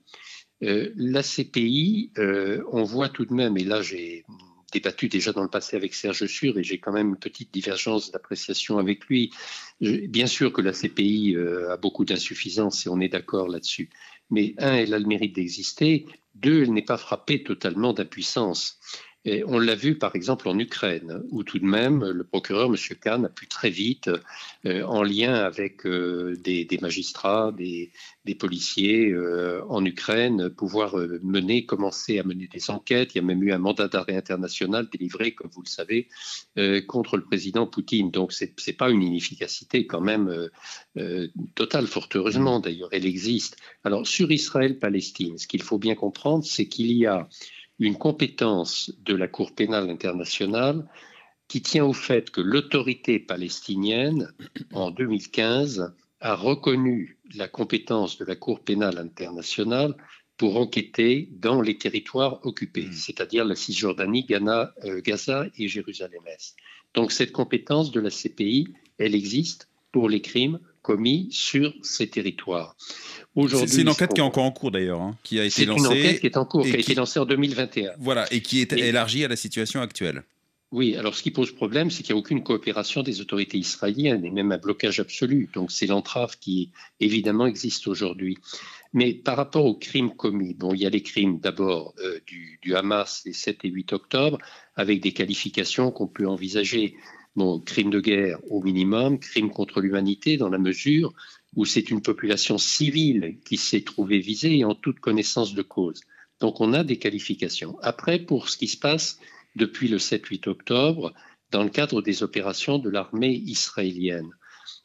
Euh, 0.62 0.92
la 0.98 1.24
CPI, 1.24 2.12
on 2.18 2.84
voit 2.84 3.08
tout 3.08 3.24
de 3.24 3.34
même, 3.34 3.58
et 3.58 3.64
là 3.64 3.82
j'ai 3.82 4.26
débattu 4.74 5.08
déjà 5.08 5.32
dans 5.32 5.42
le 5.42 5.50
passé 5.50 5.78
avec 5.78 5.94
Serge 5.94 6.28
Sûr 6.28 6.60
et 6.60 6.64
j'ai 6.64 6.80
quand 6.80 6.92
même 6.92 7.10
une 7.10 7.18
petite 7.18 7.54
divergence 7.54 8.12
d'appréciation 8.12 8.78
avec 8.78 9.06
lui. 9.06 9.32
bien 9.80 10.28
sûr 10.28 10.52
que 10.52 10.62
la 10.62 10.74
CPI 10.74 11.38
a 11.70 11.78
beaucoup 11.78 12.04
d'insuffisances 12.04 12.86
et 12.86 12.90
on 12.90 13.00
est 13.00 13.08
d'accord 13.08 13.48
là-dessus. 13.48 13.90
Mais 14.30 14.54
un, 14.58 14.76
elle 14.76 14.94
a 14.94 15.00
le 15.00 15.08
mérite 15.08 15.34
d'exister. 15.34 16.06
Deux, 16.36 16.64
elle 16.64 16.74
n'est 16.74 16.84
pas 16.84 16.98
frappée 16.98 17.42
totalement 17.42 17.94
d'impuissance 17.94 18.80
on 19.48 19.60
l'a 19.60 19.76
vu 19.76 19.98
par 19.98 20.16
exemple 20.16 20.48
en 20.48 20.58
Ukraine, 20.58 21.22
où 21.32 21.44
tout 21.44 21.60
de 21.60 21.66
même 21.66 22.04
le 22.04 22.24
procureur, 22.24 22.68
M. 22.68 22.76
Kahn, 23.02 23.26
a 23.26 23.30
pu 23.30 23.48
très 23.48 23.70
vite, 23.70 24.10
euh, 24.66 24.84
en 24.84 25.04
lien 25.04 25.34
avec 25.34 25.86
euh, 25.86 26.36
des, 26.38 26.68
magistrats, 26.82 27.54
des, 27.56 27.92
policiers 28.38 29.10
euh, 29.10 29.62
en 29.70 29.84
Ukraine, 29.84 30.50
pouvoir 30.50 30.96
mener, 31.24 31.66
commencer 31.66 32.20
à 32.20 32.24
mener 32.24 32.48
des 32.48 32.70
enquêtes. 32.70 33.16
Il 33.16 33.18
y 33.18 33.22
a 33.22 33.24
même 33.24 33.42
eu 33.42 33.52
un 33.52 33.58
mandat 33.58 33.88
d'arrêt 33.88 34.16
international 34.16 34.88
délivré, 34.92 35.34
comme 35.34 35.50
vous 35.52 35.64
le 35.64 35.70
savez, 35.70 36.08
contre 36.88 37.18
le 37.18 37.24
président 37.24 37.66
Poutine. 37.66 38.12
Donc 38.12 38.32
ce 38.32 38.46
n'est 38.46 38.74
pas 38.74 38.92
une 38.92 39.02
inefficacité 39.02 39.88
quand 39.88 40.02
même 40.02 40.50
totale, 41.56 41.88
fort 41.88 42.08
heureusement 42.14 42.60
d'ailleurs, 42.60 42.90
elle 42.92 43.08
existe. 43.08 43.58
Alors 43.84 44.06
sur 44.06 44.32
Israël-Palestine, 44.32 45.38
ce 45.38 45.48
qu'il 45.48 45.64
faut 45.64 45.80
bien 45.80 45.96
comprendre, 45.96 46.46
c'est 46.46 46.68
qu'il 46.68 46.92
y 46.92 47.08
a 47.08 47.28
une 47.80 47.98
compétence 47.98 48.94
de 49.06 49.16
la 49.16 49.28
Cour 49.28 49.54
pénale 49.54 49.90
internationale 49.90 50.88
qui 51.48 51.62
tient 51.62 51.86
au 51.86 51.94
fait 51.94 52.30
que 52.30 52.42
l'autorité 52.42 53.20
palestinienne, 53.20 54.32
en 54.74 54.92
2015, 54.92 55.94
a 56.22 56.36
reconnu 56.36 57.18
la 57.36 57.48
compétence 57.48 58.18
de 58.18 58.26
la 58.26 58.36
Cour 58.36 58.60
pénale 58.60 58.98
internationale 58.98 59.96
pour 60.38 60.58
enquêter 60.58 61.30
dans 61.34 61.62
les 61.62 61.78
territoires 61.78 62.40
occupés, 62.46 62.86
hmm. 62.86 62.94
c'est-à-dire 62.94 63.46
la 63.46 63.56
Cisjordanie, 63.56 64.24
Ghana, 64.24 64.74
euh, 64.86 65.02
Gaza 65.02 65.48
et 65.58 65.68
Jérusalem-Est. 65.68 66.56
Donc 66.94 67.12
cette 67.12 67.32
compétence 67.32 67.92
de 67.92 68.00
la 68.00 68.10
CPI, 68.10 68.74
elle 68.98 69.16
existe 69.16 69.70
pour 69.92 70.08
les 70.08 70.22
crimes 70.22 70.60
commis 70.82 71.28
sur 71.32 71.74
ces 71.82 72.10
territoires. 72.10 72.76
C'est 73.48 73.82
une 73.82 73.90
enquête 73.90 74.14
qui 74.14 74.22
est 74.22 74.24
encore 74.24 74.44
en 74.44 74.52
cours 74.52 74.72
d'ailleurs, 74.72 75.02
hein, 75.02 75.18
qui 75.24 75.40
a 75.40 75.46
été 75.46 75.66
lancée. 75.66 75.84
C'est 75.84 75.94
une 75.94 76.00
enquête 76.00 76.20
qui 76.20 76.26
est 76.28 76.38
en 76.38 76.46
cours, 76.46 76.64
qui 76.64 76.76
a 76.76 76.80
été 76.80 76.96
lancée 76.96 77.20
en 77.20 77.26
2021. 77.26 77.92
Voilà, 78.00 78.32
et 78.34 78.42
qui 78.42 78.62
est 78.62 78.74
élargie 78.74 79.24
à 79.24 79.28
la 79.28 79.36
situation 79.36 79.82
actuelle. 79.82 80.24
Oui, 80.72 80.96
alors 80.96 81.16
ce 81.16 81.24
qui 81.24 81.32
pose 81.32 81.52
problème, 81.52 81.90
c'est 81.90 82.04
qu'il 82.04 82.14
n'y 82.14 82.20
a 82.20 82.22
aucune 82.22 82.44
coopération 82.44 83.02
des 83.02 83.22
autorités 83.22 83.58
israéliennes 83.58 84.24
et 84.24 84.30
même 84.30 84.52
un 84.52 84.60
blocage 84.60 85.00
absolu. 85.00 85.50
Donc 85.54 85.72
c'est 85.72 85.88
l'entrave 85.88 86.38
qui 86.40 86.70
évidemment 87.00 87.48
existe 87.48 87.88
aujourd'hui. 87.88 88.38
Mais 88.94 89.14
par 89.14 89.38
rapport 89.38 89.66
aux 89.66 89.76
crimes 89.76 90.16
commis, 90.16 90.54
bon, 90.54 90.74
il 90.76 90.82
y 90.82 90.86
a 90.86 90.90
les 90.90 91.02
crimes 91.02 91.40
d'abord 91.40 91.96
euh, 92.00 92.20
du, 92.28 92.60
du, 92.62 92.76
Hamas 92.76 93.24
les 93.26 93.34
7 93.34 93.66
et 93.66 93.70
8 93.70 93.94
octobre, 93.94 94.38
avec 94.76 95.02
des 95.02 95.12
qualifications 95.12 95.92
qu'on 95.92 96.08
peut 96.08 96.28
envisager. 96.28 96.96
Bon, 97.36 97.60
crime 97.60 97.90
de 97.90 98.00
guerre 98.00 98.40
au 98.50 98.62
minimum, 98.62 99.20
crime 99.20 99.52
contre 99.52 99.82
l'humanité 99.82 100.38
dans 100.38 100.50
la 100.50 100.58
mesure 100.58 101.14
où 101.56 101.66
c'est 101.66 101.90
une 101.90 102.02
population 102.02 102.58
civile 102.58 103.40
qui 103.46 103.58
s'est 103.58 103.82
trouvée 103.82 104.20
visée 104.20 104.58
et 104.58 104.66
en 104.66 104.76
toute 104.76 105.00
connaissance 105.00 105.54
de 105.54 105.62
cause. 105.62 106.02
Donc 106.40 106.62
on 106.62 106.74
a 106.74 106.84
des 106.84 106.98
qualifications. 106.98 107.78
Après, 107.82 108.20
pour 108.20 108.50
ce 108.50 108.58
qui 108.58 108.68
se 108.68 108.78
passe 108.78 109.20
depuis 109.56 109.88
le 109.88 109.98
7-8 109.98 110.50
octobre, 110.50 111.14
dans 111.52 111.64
le 111.64 111.70
cadre 111.70 112.02
des 112.02 112.24
opérations 112.24 112.80
de 112.80 112.90
l'armée 112.90 113.34
israélienne, 113.34 114.32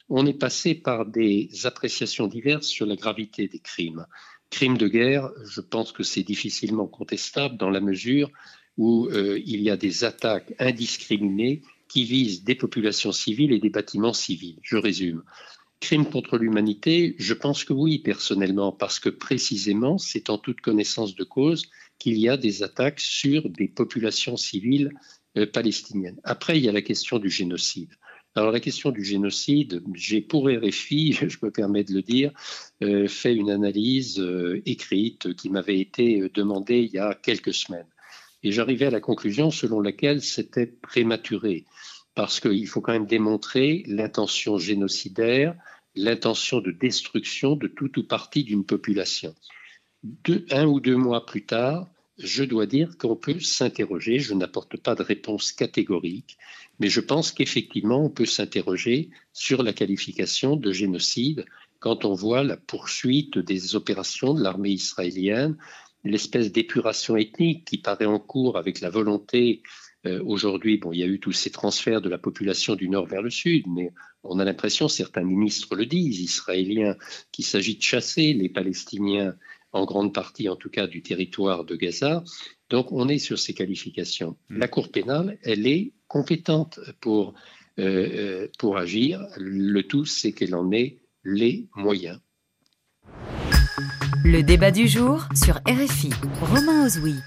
on 0.09 0.25
est 0.25 0.33
passé 0.33 0.75
par 0.75 1.05
des 1.05 1.49
appréciations 1.63 2.27
diverses 2.27 2.67
sur 2.67 2.85
la 2.85 2.95
gravité 2.95 3.47
des 3.47 3.59
crimes. 3.59 4.05
Crimes 4.49 4.77
de 4.77 4.87
guerre, 4.87 5.31
je 5.43 5.61
pense 5.61 5.91
que 5.91 6.03
c'est 6.03 6.23
difficilement 6.23 6.87
contestable 6.87 7.57
dans 7.57 7.69
la 7.69 7.81
mesure 7.81 8.29
où 8.77 9.07
euh, 9.07 9.39
il 9.45 9.61
y 9.61 9.69
a 9.69 9.77
des 9.77 10.03
attaques 10.03 10.53
indiscriminées 10.59 11.61
qui 11.95 12.03
visent 12.03 12.43
des 12.43 12.55
populations 12.55 13.13
civiles 13.13 13.53
et 13.53 13.59
des 13.59 13.69
bâtiments 13.69 14.11
civils. 14.11 14.59
Je 14.61 14.75
résume. 14.75 15.23
Crime 15.79 16.05
contre 16.05 16.37
l'humanité, 16.37 17.15
je 17.19 17.33
pense 17.33 17.63
que 17.63 17.71
oui, 17.71 17.99
personnellement, 17.99 18.73
parce 18.73 18.99
que 18.99 19.07
précisément, 19.07 19.97
c'est 19.97 20.29
en 20.29 20.37
toute 20.37 20.59
connaissance 20.59 21.15
de 21.15 21.23
cause 21.23 21.67
qu'il 21.97 22.17
y 22.17 22.27
a 22.27 22.35
des 22.35 22.63
attaques 22.63 22.99
sur 22.99 23.49
des 23.49 23.69
populations 23.69 24.35
civiles 24.35 24.91
euh, 25.37 25.45
palestiniennes. 25.45 26.19
Après, 26.25 26.57
il 26.57 26.65
y 26.65 26.67
a 26.67 26.73
la 26.73 26.81
question 26.81 27.17
du 27.17 27.29
génocide. 27.29 27.93
Alors 28.35 28.51
la 28.51 28.59
question 28.59 28.91
du 28.91 29.05
génocide, 29.05 29.81
j'ai 29.93 30.19
pour 30.19 30.49
RFI, 30.49 31.13
je 31.29 31.37
me 31.43 31.49
permets 31.49 31.85
de 31.85 31.93
le 31.93 32.01
dire, 32.01 32.33
euh, 32.83 33.07
fait 33.07 33.33
une 33.33 33.51
analyse 33.51 34.19
euh, 34.19 34.61
écrite 34.65 35.33
qui 35.35 35.49
m'avait 35.49 35.79
été 35.79 36.29
demandée 36.33 36.79
il 36.79 36.91
y 36.91 36.99
a 36.99 37.13
quelques 37.13 37.53
semaines. 37.53 37.87
Et 38.45 38.51
j'arrivais 38.51 38.85
à 38.85 38.91
la 38.91 39.01
conclusion 39.01 39.49
selon 39.49 39.81
laquelle 39.81 40.21
c'était 40.21 40.67
prématuré 40.67 41.65
parce 42.13 42.39
qu'il 42.39 42.67
faut 42.67 42.79
quand 42.79 42.93
même 42.93 43.07
démontrer 43.07 43.83
l'intention 43.87 44.59
génocidaire, 44.59 45.55
l'intention 45.95 46.61
de 46.61 46.71
destruction 46.71 47.55
de 47.55 47.67
tout 47.67 47.99
ou 47.99 48.03
partie 48.03 48.43
d'une 48.43 48.63
population. 48.63 49.33
un 50.51 50.67
ou 50.67 50.79
deux 50.79 50.95
mois 50.95 51.25
plus 51.25 51.43
tard, 51.43 51.89
je 52.19 52.43
dois 52.43 52.67
dire 52.67 52.99
qu'on 52.99 53.15
peut 53.15 53.39
s'interroger, 53.39 54.19
je 54.19 54.35
n'apporte 54.35 54.77
pas 54.77 54.93
de 54.93 55.01
réponse 55.01 55.51
catégorique, 55.51 56.37
mais 56.79 56.87
je 56.87 57.01
pense 57.01 57.31
qu'effectivement, 57.31 58.05
on 58.05 58.11
peut 58.11 58.27
s'interroger 58.27 59.09
sur 59.33 59.63
la 59.63 59.73
qualification 59.73 60.55
de 60.55 60.71
génocide 60.71 61.45
quand 61.79 62.05
on 62.05 62.13
voit 62.13 62.43
la 62.43 62.57
poursuite 62.57 63.37
des 63.37 63.75
opérations 63.75 64.33
de 64.33 64.41
l'armée 64.41 64.71
israélienne, 64.71 65.57
l'espèce 66.05 66.51
d'épuration 66.51 67.17
ethnique 67.17 67.65
qui 67.65 67.77
paraît 67.77 68.05
en 68.05 68.19
cours 68.19 68.57
avec 68.57 68.79
la 68.81 68.89
volonté 68.89 69.61
euh, 70.05 70.21
aujourd'hui, 70.23 70.77
bon, 70.77 70.91
il 70.91 70.99
y 70.99 71.03
a 71.03 71.07
eu 71.07 71.19
tous 71.19 71.31
ces 71.31 71.49
transferts 71.49 72.01
de 72.01 72.09
la 72.09 72.19
population 72.19 72.75
du 72.75 72.89
nord 72.89 73.07
vers 73.07 73.23
le 73.23 73.31
sud, 73.31 73.65
mais 73.67 73.91
on 74.23 74.39
a 74.39 74.45
l'impression, 74.45 74.87
certains 74.87 75.23
ministres 75.23 75.75
le 75.75 75.85
disent, 75.85 76.19
israéliens, 76.19 76.95
qu'il 77.31 77.45
s'agit 77.45 77.77
de 77.77 77.81
chasser 77.81 78.33
les 78.33 78.49
Palestiniens, 78.49 79.35
en 79.71 79.85
grande 79.85 80.13
partie 80.13 80.47
en 80.47 80.55
tout 80.55 80.69
cas 80.69 80.87
du 80.87 81.01
territoire 81.01 81.65
de 81.65 81.75
Gaza. 81.75 82.23
Donc 82.69 82.91
on 82.91 83.09
est 83.09 83.17
sur 83.17 83.37
ces 83.37 83.53
qualifications. 83.53 84.37
Hmm. 84.49 84.59
La 84.59 84.67
Cour 84.67 84.89
pénale, 84.89 85.37
elle 85.43 85.67
est 85.67 85.91
compétente 86.07 86.79
pour, 87.01 87.33
euh, 87.79 87.83
euh, 87.83 88.47
pour 88.57 88.77
agir. 88.77 89.21
Le 89.37 89.81
tout, 89.83 90.05
c'est 90.05 90.31
qu'elle 90.31 90.55
en 90.55 90.71
ait 90.71 90.99
les 91.25 91.67
moyens. 91.75 92.19
Le 94.27 94.41
débat 94.41 94.71
du 94.71 94.87
jour 94.87 95.27
sur 95.35 95.57
RFI. 95.67 96.09
Romain 96.41 96.83
Ozoui. 96.87 97.21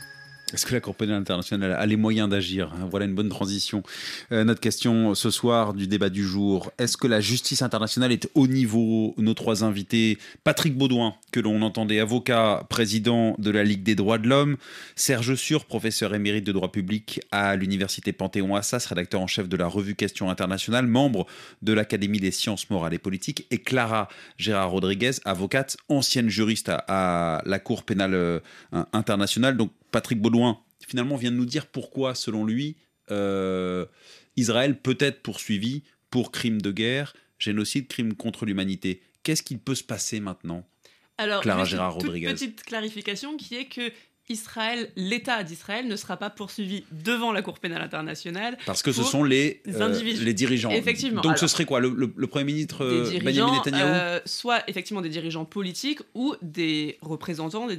Est-ce 0.55 0.65
que 0.65 0.73
la 0.73 0.81
Cour 0.81 0.95
pénale 0.95 1.17
internationale 1.17 1.73
a 1.73 1.85
les 1.85 1.97
moyens 1.97 2.29
d'agir 2.29 2.73
Voilà 2.91 3.05
une 3.05 3.15
bonne 3.15 3.29
transition. 3.29 3.83
Euh, 4.33 4.45
notre 4.45 4.61
question 4.61 5.15
ce 5.15 5.31
soir 5.31 5.75
du 5.75 5.87
débat 5.87 6.09
du 6.09 6.25
jour. 6.25 6.73
Est-ce 6.79 6.97
que 6.97 7.07
la 7.07 7.21
justice 7.21 7.61
internationale 7.61 8.13
est 8.13 8.31
au 8.35 8.47
niveau? 8.47 9.15
Nos 9.19 9.35
trois 9.35 9.63
invités, 9.63 10.17
Patrick 10.45 10.75
Baudouin, 10.77 11.15
que 11.33 11.41
l'on 11.41 11.61
entendait, 11.61 12.01
avocat, 12.01 12.65
président 12.71 13.35
de 13.39 13.51
la 13.51 13.63
Ligue 13.63 13.83
des 13.83 13.95
droits 13.95 14.17
de 14.17 14.27
l'homme, 14.27 14.57
Serge 14.97 15.35
Sur, 15.35 15.67
professeur 15.67 16.15
émérite 16.15 16.45
de 16.45 16.53
droit 16.53 16.73
public 16.73 17.21
à 17.31 17.55
l'Université 17.55 18.13
Panthéon-Assas, 18.13 18.87
rédacteur 18.87 19.21
en 19.21 19.27
chef 19.27 19.51
de 19.51 19.57
la 19.57 19.67
revue 19.67 19.97
Questions 19.97 20.31
internationales, 20.31 20.87
membre 20.87 21.27
de 21.61 21.75
l'Académie 21.75 22.21
des 22.21 22.31
sciences 22.31 22.71
morales 22.71 22.95
et 22.95 22.99
politiques, 22.99 23.47
et 23.51 23.59
Clara 23.59 24.09
Gérard 24.39 24.71
Rodriguez, 24.71 25.13
avocate, 25.27 25.77
ancienne 25.91 26.31
juriste 26.31 26.71
à, 26.71 26.79
à 26.89 27.43
la 27.45 27.59
Cour 27.59 27.83
pénale 27.83 28.15
euh, 28.15 28.41
internationale. 28.95 29.57
Donc 29.57 29.71
Patrick 29.91 30.21
Baudouin, 30.21 30.61
finalement 30.87 31.17
vient 31.17 31.31
de 31.31 31.37
nous 31.37 31.47
dire 31.47 31.67
pourquoi, 31.67 32.15
selon 32.15 32.45
lui, 32.45 32.77
euh, 33.11 33.87
Israël 34.37 34.79
peut 34.81 34.97
être 35.01 35.23
poursuivi 35.23 35.83
pour 36.11 36.31
crimes 36.33 36.61
de 36.61 36.71
guerre, 36.73 37.15
génocide, 37.39 37.89
crimes 37.89 38.15
contre 38.15 38.47
l'humanité. 38.47 39.03
Qu'est-ce 39.23 39.43
qu'il 39.43 39.59
peut 39.59 39.75
se 39.75 39.85
passer 39.85 40.21
maintenant 40.21 40.67
Alors, 41.19 41.43
Clara 41.43 41.65
Gérard 41.65 41.95
Rodriguez. 41.95 42.29
petite 42.33 42.63
clarification 42.65 43.37
qui 43.37 43.57
est 43.57 43.67
que 43.67 43.91
Israël, 44.31 44.91
l'État 44.95 45.43
d'Israël 45.43 45.89
ne 45.89 45.97
sera 45.97 46.19
pas 46.19 46.29
poursuivi 46.29 46.85
devant 46.93 47.33
la 47.33 47.41
Cour 47.41 47.59
pénale 47.61 47.81
internationale. 47.81 48.59
Parce 48.67 48.83
que 48.83 48.93
ce 48.93 49.03
sont 49.03 49.25
les, 49.25 49.63
euh, 49.69 50.03
les 50.23 50.35
dirigeants. 50.35 50.71
Effectivement. 50.71 51.23
Donc 51.23 51.39
ce 51.39 51.47
serait 51.47 51.65
quoi 51.65 51.81
le, 51.81 51.89
le- 51.89 52.13
le 52.15 52.27
Premier 52.27 52.45
ministre 52.45 52.85
Benjamin 53.25 53.55
Netanyahu 53.55 53.83
euh, 53.91 54.21
soit 54.27 54.69
effectivement 54.69 55.01
des 55.01 55.09
dirigeants 55.09 55.47
politiques 55.47 56.01
ou 56.15 56.35
des 56.43 56.99
représentants 57.01 57.69
des 57.69 57.79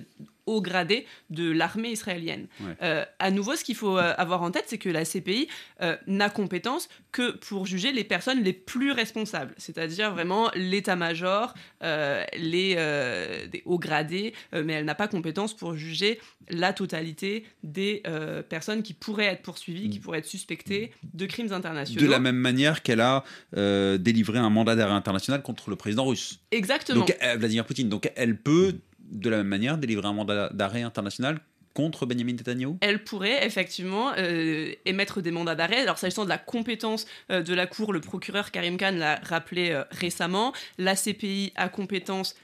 gradés 0.62 1.06
de 1.30 1.52
l'armée 1.52 1.92
israélienne. 1.92 2.48
Ouais. 2.62 2.76
Euh, 2.82 3.06
à 3.20 3.32
nouveau, 3.32 3.56
ce 3.56 3.64
qu'il 3.64 3.76
faut 3.76 3.98
euh, 3.98 4.14
avoir 4.18 4.42
en 4.42 4.52
tête, 4.52 4.66
c'est 4.68 4.78
que 4.78 4.90
la 4.90 5.06
CPI 5.06 5.48
euh, 5.82 5.96
n'a 6.08 6.30
compétence 6.30 6.90
que 7.12 7.32
pour 7.32 7.66
juger 7.66 7.92
les 7.92 8.04
personnes 8.04 8.44
les 8.44 8.54
plus 8.54 8.92
responsables, 8.92 9.54
c'est-à-dire 9.58 10.12
vraiment 10.12 10.52
l'état-major, 10.56 11.54
euh, 11.84 12.24
les 12.38 12.76
des 13.52 13.62
hauts 13.66 13.80
gradés, 13.80 14.34
mais 14.54 14.74
elle 14.74 14.86
n'a 14.86 14.96
pas 14.96 15.08
compétence 15.08 15.56
pour 15.56 15.76
juger 15.76 16.20
la 16.50 16.72
totalité 16.74 17.46
des 17.64 18.04
personnes 18.48 18.84
qui 18.84 18.94
pourraient 18.94 19.26
être 19.26 19.42
poursuivies, 19.42 19.90
qui 19.90 20.00
pourraient 20.00 20.20
être 20.20 20.26
suspectées 20.26 20.92
de 21.14 21.26
crimes 21.26 21.52
internationaux. 21.52 22.02
De 22.02 22.10
la 22.10 22.20
même 22.20 22.36
manière 22.36 22.84
qu'elle 22.84 23.02
a 23.02 23.24
délivré 23.98 24.40
un 24.40 24.50
mandat 24.50 24.76
d'arrêt 24.76 24.94
international 24.94 25.42
contre 25.42 25.70
le 25.70 25.76
président 25.76 26.06
russe. 26.06 26.40
Exactement. 26.52 27.00
Donc 27.00 27.18
Vladimir 27.38 27.66
Poutine. 27.66 27.90
Donc 27.90 28.12
elle 28.16 28.38
peut, 28.38 28.76
de 29.12 29.30
la 29.30 29.38
même 29.38 29.48
manière, 29.48 29.78
délivrer 29.78 30.08
un 30.08 30.14
mandat 30.14 30.50
d'arrêt 30.54 30.82
international 30.82 31.40
contre 31.74 32.06
Benjamin 32.06 32.34
Netanyahu? 32.34 32.76
Elle 32.82 33.04
pourrait 33.04 33.46
effectivement 33.46 34.12
euh, 34.18 34.74
émettre 34.86 35.22
des 35.22 35.32
mandats 35.32 35.56
d'arrêt. 35.56 35.82
Alors, 35.82 35.98
s'agissant 35.98 36.24
de 36.24 36.30
la 36.30 36.38
compétence 36.38 37.06
euh, 37.32 37.42
de 37.42 37.54
la 37.54 37.68
Cour, 37.68 37.94
le 37.94 38.02
procureur 38.02 38.52
Karim 38.52 38.78
Khan 38.78 38.96
l'a 38.96 39.20
rappelé 39.24 39.72
euh, 39.72 39.84
récemment. 39.92 40.54
La 40.78 40.96
CPI 40.96 41.54
a 41.56 41.70
compétence 41.70 42.36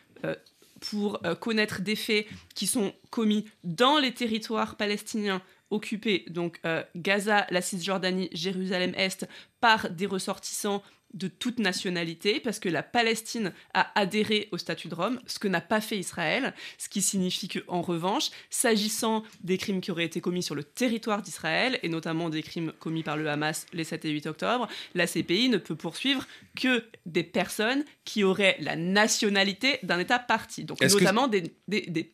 pour 0.90 1.22
connaître 1.40 1.82
des 1.82 1.96
faits 1.96 2.26
qui 2.56 2.66
sont 2.66 2.94
commis 3.12 3.46
dans 3.64 4.00
les 4.00 4.12
territoires 4.12 4.76
palestiniens 4.76 5.42
occupés, 5.70 6.26
donc 6.30 6.60
Gaza, 6.96 7.46
la 7.52 7.62
Cisjordanie, 7.62 8.30
Jérusalem-Est, 8.32 9.28
par 9.62 9.92
des 9.92 10.08
ressortissants 10.08 10.82
de 11.16 11.28
toute 11.28 11.60
nationalité, 11.60 12.40
parce 12.40 12.60
que 12.60 12.70
la 12.70 12.84
Palestine 12.84 13.52
a 13.74 13.92
adhéré 14.00 14.50
au 14.52 14.58
statut 14.58 14.88
de 14.90 14.96
Rome, 14.96 15.20
ce 15.26 15.40
que 15.40 15.48
n'a 15.48 15.62
pas 15.62 15.82
fait 15.82 15.98
Israël, 15.98 16.54
ce 16.78 16.90
qui 16.90 17.02
signifie 17.02 17.48
que, 17.48 17.60
en 17.68 17.82
revanche, 17.82 18.30
s'agissant 18.50 19.24
des 19.44 19.58
crimes 19.58 19.82
qui 19.82 19.92
auraient 19.92 20.06
été 20.06 20.22
commis 20.22 20.44
sur 20.44 20.56
le 20.56 20.64
territoire 20.64 21.22
d'Israël, 21.22 21.80
et 21.84 21.90
notamment 21.90 22.30
des 22.30 22.44
crimes 22.44 22.74
commis 22.80 23.02
par 23.04 23.18
le 23.18 23.30
Hamas 23.30 23.66
les 23.74 23.84
7 23.84 24.06
et 24.06 24.10
8 24.12 24.28
octobre, 24.28 24.68
la 24.94 25.08
CPI 25.08 25.50
ne 25.50 25.58
peut 25.58 25.76
poursuivre 25.76 26.28
que 26.56 26.84
des 27.06 27.24
personnes 27.24 27.84
qui 28.04 28.24
auraient 28.24 28.58
la 28.60 28.76
nationalité 28.76 29.80
d'un 29.84 30.00
État 30.00 30.20
parti, 30.20 30.64
donc 30.66 30.80
que- 30.80 30.86
notamment 31.00 31.28
des, 31.28 31.44
des- 31.68 31.82
des 31.88 32.12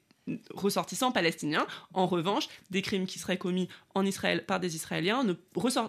ressortissants 0.54 1.12
palestiniens. 1.12 1.66
En 1.94 2.08
revanche, 2.08 2.48
des 2.70 2.82
crimes 2.82 3.06
qui 3.06 3.20
seraient 3.20 3.38
commis 3.38 3.68
en 3.96 4.06
Israël 4.06 4.46
par 4.46 4.60
des 4.60 4.76
Israéliens 4.76 5.24
ne, 5.24 5.34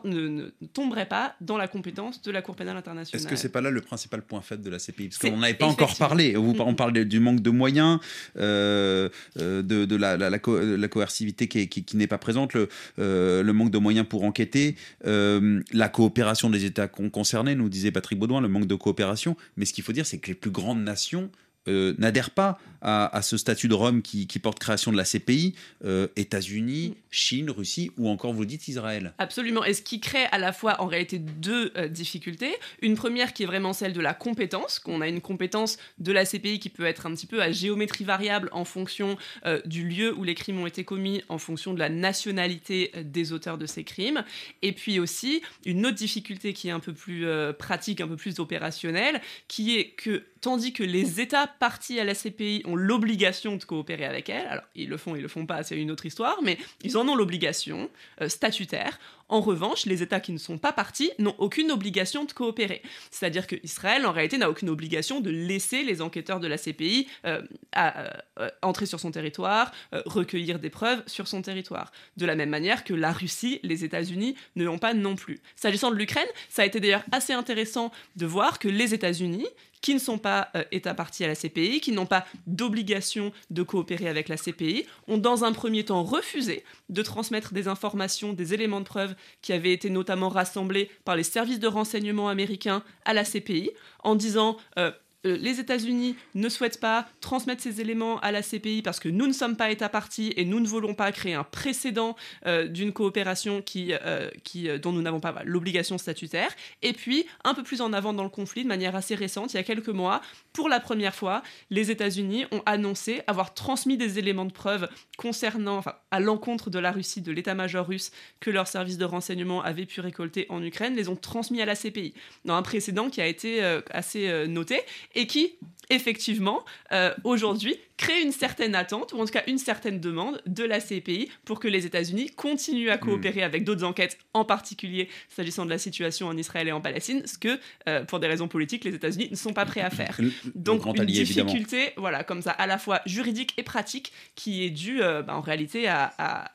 ne- 0.05 0.29
ne 0.31 0.51
tomberaient 0.73 1.07
pas 1.09 1.35
dans 1.41 1.57
la 1.57 1.69
compétence 1.69 2.21
de 2.23 2.31
la 2.31 2.43
Cour 2.43 2.57
pénale 2.57 2.77
internationale. 2.77 3.21
Est-ce 3.21 3.29
que 3.29 3.37
c'est 3.37 3.49
pas 3.51 3.61
là 3.61 3.71
le 3.71 3.81
principal 3.81 4.23
point 4.23 4.41
faible 4.41 4.63
de 4.63 4.71
la 4.71 4.79
CPI 4.79 5.09
Parce 5.09 5.19
qu'on 5.19 5.37
n'avait 5.39 5.55
pas 5.55 5.67
encore 5.67 5.97
parlé. 5.97 6.35
Vous-. 6.35 6.55
On 6.59 6.75
parle 6.75 6.93
du 7.05 7.21
manque 7.21 7.41
de 7.41 7.51
moyens, 7.51 7.99
euh, 8.39 9.09
euh, 9.39 9.63
de, 9.63 9.85
de 9.85 9.97
la, 9.97 10.17
la- 10.17 10.31
la 10.31 10.39
co- 10.39 10.59
la 10.61 10.89
coercivité 10.89 11.49
qui, 11.49 11.61
est- 11.61 11.67
qui- 11.69 11.85
qui 11.85 11.97
n'est 11.97 12.07
pas 12.07 12.19
présente, 12.19 12.55
le, 12.55 12.69
euh, 12.99 13.43
le 13.43 13.53
manque 13.53 13.71
de 13.71 13.79
moyens 13.79 14.07
pour 14.09 14.25
enquêter, 14.25 14.77
la 15.05 15.89
coopération 15.89 16.51
des 16.51 16.65
États 16.65 16.89
con- 16.89 17.11
concernés, 17.11 17.55
nous 17.55 17.69
disait 17.69 17.91
Patrick 17.91 18.19
Baudouin, 18.19 18.41
le 18.41 18.49
manque 18.49 18.67
de 18.67 18.75
coopération. 18.75 19.37
Mais 19.57 19.65
ce 19.65 19.73
qu'il 19.73 19.85
faut 19.85 19.93
dire, 19.93 20.07
c'est 20.07 20.19
que 20.19 20.29
les 20.29 20.35
plus 20.35 20.51
grandes 20.51 20.83
nations 20.83 21.31
euh, 21.69 21.95
n'adhèrent 21.99 22.31
pas 22.31 22.59
à, 22.83 23.17
à 23.17 23.23
ce 23.23 23.37
statut 23.37 23.69
de 23.69 23.75
Rome 23.75 24.03
qui, 24.03 24.27
qui 24.27 24.39
porte 24.39 24.59
création 24.59 24.93
de 24.93 24.97
la 24.97 25.05
CPI, 25.05 25.55
euh, 25.85 26.09
États-Unis, 26.17 26.97
Chine, 27.11 27.51
Russie 27.51 27.91
ou 27.97 28.09
encore, 28.09 28.33
vous 28.33 28.45
dites, 28.45 28.69
Israël. 28.69 29.15
Absolument. 29.19 29.65
Et 29.65 29.75
ce 29.75 29.83
qui 29.83 30.01
crée 30.01 30.25
à 30.33 30.39
la 30.39 30.53
fois 30.53 30.81
en 30.81 30.87
réalité 30.87 31.19
deux 31.19 31.73
euh, 31.77 31.89
difficultés. 31.89 32.55
Une 32.81 32.97
première 32.97 33.33
qui 33.33 33.45
est 33.45 33.47
vraiment 33.47 33.73
celle 33.73 33.93
de 33.93 34.01
la 34.01 34.15
compétence, 34.15 34.79
qu'on 34.79 35.01
a 35.01 35.09
une 35.09 35.21
compétence 35.21 35.79
de 35.99 36.13
la 36.13 36.25
CPI 36.25 36.59
qui 36.59 36.69
peut 36.69 36.85
être 36.85 37.07
un 37.07 37.15
petit 37.15 37.27
peu 37.27 37.41
à 37.41 37.53
géométrie 37.53 38.05
variable 38.05 38.49
en 38.53 38.65
fonction 38.65 39.17
euh, 39.47 39.61
du 39.65 39.87
lieu 39.89 40.15
où 40.17 40.25
les 40.25 40.35
crimes 40.35 40.61
ont 40.61 40.67
été 40.67 40.85
commis, 40.85 41.23
en 41.29 41.39
fonction 41.39 41.75
de 41.75 41.79
la 41.79 41.89
nationalité 41.89 42.93
des 43.05 43.33
auteurs 43.33 43.59
de 43.59 43.67
ces 43.67 43.85
crimes. 43.85 44.25
Et 44.63 44.73
puis 44.73 44.99
aussi 44.99 45.43
une 45.65 45.87
autre 45.87 45.97
difficulté 45.97 46.53
qui 46.53 46.69
est 46.69 46.73
un 46.73 46.81
peu 46.81 46.93
plus 46.93 47.27
pratique, 47.59 48.01
un 48.01 48.09
peu 48.09 48.17
plus 48.17 48.41
opérationnelle, 48.41 49.21
qui 49.49 49.77
est 49.77 49.91
que 49.91 50.25
tandis 50.43 50.73
que 50.73 50.83
les 50.83 51.21
États 51.21 51.47
partis 51.47 51.99
à 51.99 52.05
la 52.05 52.15
CPI 52.15 52.63
ont 52.67 52.77
l'obligation 52.77 53.57
de 53.57 53.65
coopérer 53.65 54.05
avec 54.05 54.29
elle, 54.29 54.47
alors 54.47 54.65
ils 54.75 54.89
le 54.89 54.97
font, 54.99 55.17
ils 55.17 55.23
le 55.23 55.29
font 55.29 55.47
pas, 55.47 55.63
c'est 55.63 55.79
une 55.79 55.91
autre 55.91 56.05
histoire, 56.05 56.43
mais 56.43 56.59
ils 56.83 56.99
en 56.99 57.09
ont 57.09 57.15
l'obligation 57.15 57.89
euh, 58.21 58.29
statutaire. 58.29 58.99
En 59.29 59.41
revanche, 59.41 59.87
les 59.87 60.03
États 60.03 60.21
qui 60.21 60.33
ne 60.33 60.39
sont 60.39 60.59
pas 60.59 60.73
partis 60.73 61.11
n'ont 61.19 61.37
aucune 61.39 61.71
obligation 61.71 62.25
de 62.25 62.33
coopérer. 62.33 62.83
C'est-à-dire 63.11 63.47
que 63.47 63.57
Israël, 63.63 64.05
en 64.05 64.13
réalité, 64.13 64.37
n'a 64.37 64.51
aucune 64.51 64.69
obligation 64.69 65.21
de 65.23 65.31
laisser 65.31 65.85
les 65.85 66.03
enquêteurs 66.03 66.39
de 66.39 66.49
la 66.49 66.59
CPI 66.59 67.09
euh, 67.25 67.41
euh, 67.79 68.51
entrer 68.61 68.85
sur 68.85 69.01
son 69.01 69.11
territoire, 69.11 69.73
recueillir 69.93 70.59
des 70.59 70.69
preuves 70.69 71.03
sur 71.07 71.29
son 71.29 71.41
territoire. 71.41 71.93
De 72.19 72.27
la 72.27 72.35
même 72.35 72.51
manière 72.51 72.85
que 72.85 72.93
la 72.93 73.13
Russie, 73.13 73.61
les 73.63 73.85
États-Unis 73.85 74.35
ne 74.57 74.65
l'ont 74.65 74.79
pas 74.79 74.93
non 74.93 75.15
plus. 75.15 75.41
S'agissant 75.57 75.91
de 75.91 75.97
l'Ukraine, 75.97 76.29
ça 76.51 76.63
a 76.63 76.67
été 76.67 76.81
d'ailleurs 76.81 77.05
assez 77.11 77.33
intéressant 77.33 77.91
de 78.17 78.27
voir 78.27 78.59
que 78.59 78.69
les 78.69 78.93
États-Unis, 78.93 79.47
qui 79.83 79.95
ne 79.95 79.99
sont 79.99 80.19
pas 80.19 80.49
euh, 80.57 80.65
États 80.73 80.95
partis 80.95 81.25
à 81.25 81.29
la 81.29 81.35
CPI, 81.35 81.81
qui 81.81 81.93
n'ont 81.93 82.07
pas 82.07 82.25
d'obligation 82.47 83.33
de 83.51 83.63
coopérer 83.63 84.09
avec 84.09 84.29
la 84.29 84.37
CPI, 84.37 84.87
ont 85.09 85.19
dans 85.19 85.45
un 85.45 85.53
premier 85.53 85.85
temps 85.85 86.03
refusé 86.05 86.65
de 86.89 87.03
transmettre 87.03 87.53
des 87.53 87.69
informations, 87.69 88.33
des 88.33 88.55
éléments 88.55 88.81
de 88.81 88.87
preuve 88.87 89.15
qui 89.43 89.53
avaient 89.53 89.73
été 89.73 89.91
notamment 89.91 90.29
rassemblés 90.29 90.91
par 91.05 91.17
les 91.17 91.23
services 91.25 91.61
de 91.61 91.67
renseignement 91.67 92.29
américains 92.29 92.83
à 93.05 93.13
la 93.13 93.25
CPI, 93.25 93.71
en 94.05 94.15
disant 94.15 94.57
euh, 94.79 94.93
euh, 95.25 95.37
les 95.37 95.61
États-Unis 95.61 96.17
ne 96.35 96.49
souhaitent 96.49 96.81
pas 96.81 97.07
transmettre 97.21 97.63
ces 97.63 97.81
éléments 97.81 98.19
à 98.21 98.33
la 98.33 98.43
CPI 98.43 98.83
parce 98.83 98.99
que 98.99 99.09
nous 99.09 99.27
ne 99.27 99.33
sommes 99.33 99.57
pas 99.57 99.71
État 99.71 99.89
parti 99.89 100.33
et 100.37 100.45
nous 100.45 100.61
ne 100.61 100.67
voulons 100.67 100.95
pas 100.95 101.13
créer 101.13 101.35
un 101.35 101.45
précédent 101.45 102.17
euh, 102.47 102.67
d'une 102.67 102.93
coopération 102.93 103.63
qui, 103.63 103.93
euh, 103.93 104.79
dont 104.79 104.93
nous 104.93 105.03
n'avons 105.03 105.21
pas 105.21 105.43
l'obligation 105.45 105.99
statutaire. 105.99 106.51
Et 106.83 106.93
puis, 106.93 107.27
un 107.45 107.55
peu 107.55 107.63
plus 107.63 107.81
en 107.81 107.93
avant 107.93 108.13
dans 108.13 108.25
le 108.25 108.29
conflit, 108.29 108.63
de 108.65 108.69
manière 108.69 108.97
assez 108.97 109.15
récente, 109.15 109.53
il 109.53 109.57
y 109.57 109.61
a 109.61 109.63
quelques 109.63 109.89
mois, 109.89 110.21
pour 110.53 110.69
la 110.69 110.81
première 110.81 111.15
fois, 111.15 111.43
les 111.71 111.91
États-Unis 111.91 112.47
ont 112.51 112.63
annoncé 112.67 113.23
avoir 113.27 113.55
transmis 113.55 113.97
des 113.97 114.19
éléments 114.19 114.45
de 114.45 114.53
preuve 114.53 114.89
concernant, 115.17 115.79
enfin, 115.79 115.95
à 116.11 116.21
l'encontre 116.21 116.71
de 116.71 116.79
la 116.79 116.91
Russie, 116.91 117.21
de 117.21 117.33
l'état-major 117.33 117.87
russe 117.87 118.11
que 118.41 118.51
leurs 118.51 118.67
services 118.69 118.99
de 118.99 119.05
renseignement 119.05 119.63
avaient 119.63 119.87
pu 119.87 120.01
récolter 120.01 120.47
en 120.49 120.63
Ukraine, 120.63 120.95
les 120.95 121.09
ont 121.09 121.17
transmis 121.17 121.63
à 121.63 121.65
la 121.65 121.77
CPI. 121.77 122.15
Dans 122.45 122.55
un 122.55 122.63
précédent 122.63 123.09
qui 123.09 123.21
a 123.21 123.27
été 123.27 123.63
assez 123.91 124.47
noté 124.49 124.81
et 125.15 125.27
qui, 125.27 125.55
effectivement, 125.91 126.65
euh, 126.93 127.15
aujourd'hui, 127.25 127.77
crée 128.03 128.21
une 128.23 128.33
certaine 128.33 128.75
attente, 128.75 129.13
ou 129.13 129.21
en 129.21 129.25
tout 129.25 129.33
cas 129.33 129.43
une 129.47 129.59
certaine 129.59 130.01
demande 130.01 130.41
de 130.47 130.65
la 130.65 130.81
CPI 130.81 131.29
pour 131.45 131.61
que 131.61 131.69
les 131.69 131.87
États-Unis 131.87 132.31
continuent 132.31 132.91
à 132.91 132.99
coopérer 132.99 133.43
avec 133.43 133.65
d'autres 133.65 133.85
enquêtes, 133.85 134.19
en 134.35 134.45
particulier 134.45 135.09
s'agissant 135.29 135.65
de 135.65 135.71
la 135.71 135.79
situation 135.79 136.27
en 136.27 136.37
Israël 136.37 136.67
et 136.69 136.73
en 136.73 136.81
Palestine, 136.81 137.23
ce 137.27 137.39
que, 137.39 137.59
euh, 137.89 138.05
pour 138.05 138.19
des 138.21 138.27
raisons 138.27 138.49
politiques, 138.49 138.85
les 138.85 138.95
États-Unis 138.95 139.29
ne 139.31 139.37
sont 139.37 139.53
pas 139.53 139.65
prêts 139.67 139.81
à 139.83 139.91
faire. 139.91 140.19
Donc 140.55 140.85
une 140.87 141.01
allié, 141.01 141.21
évidemment. 141.21 141.47
difficulté, 141.53 141.93
voilà, 141.97 142.25
comme 142.25 142.43
ça, 142.43 142.51
à 142.51 142.67
la 142.67 142.79
fois 142.79 143.01
juridique 143.07 143.55
et 143.57 143.63
pratique, 143.63 144.13
qui 144.35 144.65
est 144.65 144.71
due 144.71 145.01
euh, 145.03 145.23
bah, 145.23 145.37
en 145.37 145.41
réalité 145.41 145.87
à, 145.89 146.13
à- 146.19 146.45
à- 146.47 146.51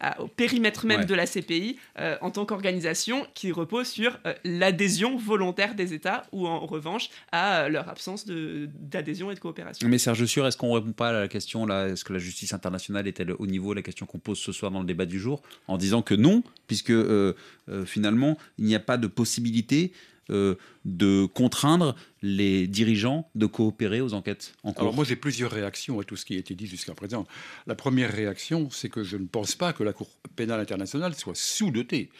à- 0.00 0.20
au 0.20 0.28
périmètre 0.28 0.86
même 0.86 1.00
Ouais. 1.00 1.04
de 1.06 1.14
la 1.14 1.26
CPI 1.26 1.76
euh, 1.98 2.16
en 2.20 2.30
tant 2.30 2.46
qu'organisation, 2.46 3.26
qui 3.34 3.50
repose 3.52 3.88
sur 3.88 4.18
l'adhésion 4.44 5.16
volontaire 5.16 5.74
des 5.74 5.92
États 5.94 6.24
ou 6.32 6.46
en 6.46 6.60
revanche 6.66 7.08
à 7.32 7.68
leur 7.68 7.88
absence 7.88 8.24
d'adhésion 8.26 9.30
et 9.30 9.34
de 9.34 9.40
coopération. 9.40 9.88
Mais 9.88 9.98
Serge 9.98 10.24
Sûr, 10.26 10.46
est-ce 10.46 10.56
qu'on 10.56 10.75
répond 10.76 10.92
pas 10.92 11.08
à 11.10 11.12
la 11.12 11.28
question 11.28 11.66
là 11.66 11.88
Est-ce 11.88 12.04
que 12.04 12.12
la 12.12 12.18
justice 12.18 12.52
internationale 12.52 13.06
est-elle 13.08 13.32
au 13.32 13.46
niveau 13.46 13.74
La 13.74 13.82
question 13.82 14.06
qu'on 14.06 14.18
pose 14.18 14.38
ce 14.38 14.52
soir 14.52 14.70
dans 14.70 14.80
le 14.80 14.86
débat 14.86 15.06
du 15.06 15.18
jour, 15.18 15.42
en 15.68 15.76
disant 15.76 16.02
que 16.02 16.14
non, 16.14 16.42
puisque 16.66 16.90
euh, 16.90 17.34
euh, 17.68 17.84
finalement 17.84 18.38
il 18.58 18.66
n'y 18.66 18.74
a 18.74 18.80
pas 18.80 18.98
de 18.98 19.06
possibilité 19.06 19.92
euh, 20.30 20.56
de 20.84 21.26
contraindre 21.26 21.94
les 22.20 22.66
dirigeants 22.66 23.30
de 23.36 23.46
coopérer 23.46 24.00
aux 24.00 24.12
enquêtes 24.12 24.54
en 24.64 24.72
cours. 24.72 24.82
Alors 24.82 24.94
moi 24.94 25.04
j'ai 25.04 25.14
plusieurs 25.14 25.52
réactions 25.52 26.00
à 26.00 26.04
tout 26.04 26.16
ce 26.16 26.24
qui 26.24 26.34
a 26.34 26.38
été 26.38 26.54
dit 26.54 26.66
jusqu'à 26.66 26.94
présent. 26.94 27.26
La 27.68 27.76
première 27.76 28.12
réaction, 28.12 28.68
c'est 28.70 28.88
que 28.88 29.04
je 29.04 29.16
ne 29.16 29.26
pense 29.26 29.54
pas 29.54 29.72
que 29.72 29.84
la 29.84 29.92
Cour 29.92 30.08
pénale 30.34 30.58
internationale 30.58 31.14
soit 31.14 31.36
sous-dotée. 31.36 32.10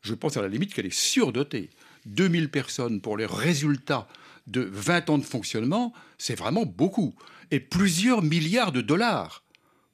Je 0.00 0.14
pense 0.14 0.38
à 0.38 0.42
la 0.42 0.48
limite 0.48 0.72
qu'elle 0.72 0.86
est 0.86 0.94
surdotée. 0.94 1.68
2000 2.06 2.48
personnes 2.48 3.02
pour 3.02 3.18
les 3.18 3.26
résultats 3.26 4.08
de 4.46 4.62
20 4.62 5.10
ans 5.10 5.18
de 5.18 5.24
fonctionnement, 5.24 5.92
c'est 6.18 6.34
vraiment 6.34 6.64
beaucoup. 6.66 7.14
Et 7.50 7.60
plusieurs 7.60 8.22
milliards 8.22 8.72
de 8.72 8.80
dollars. 8.80 9.44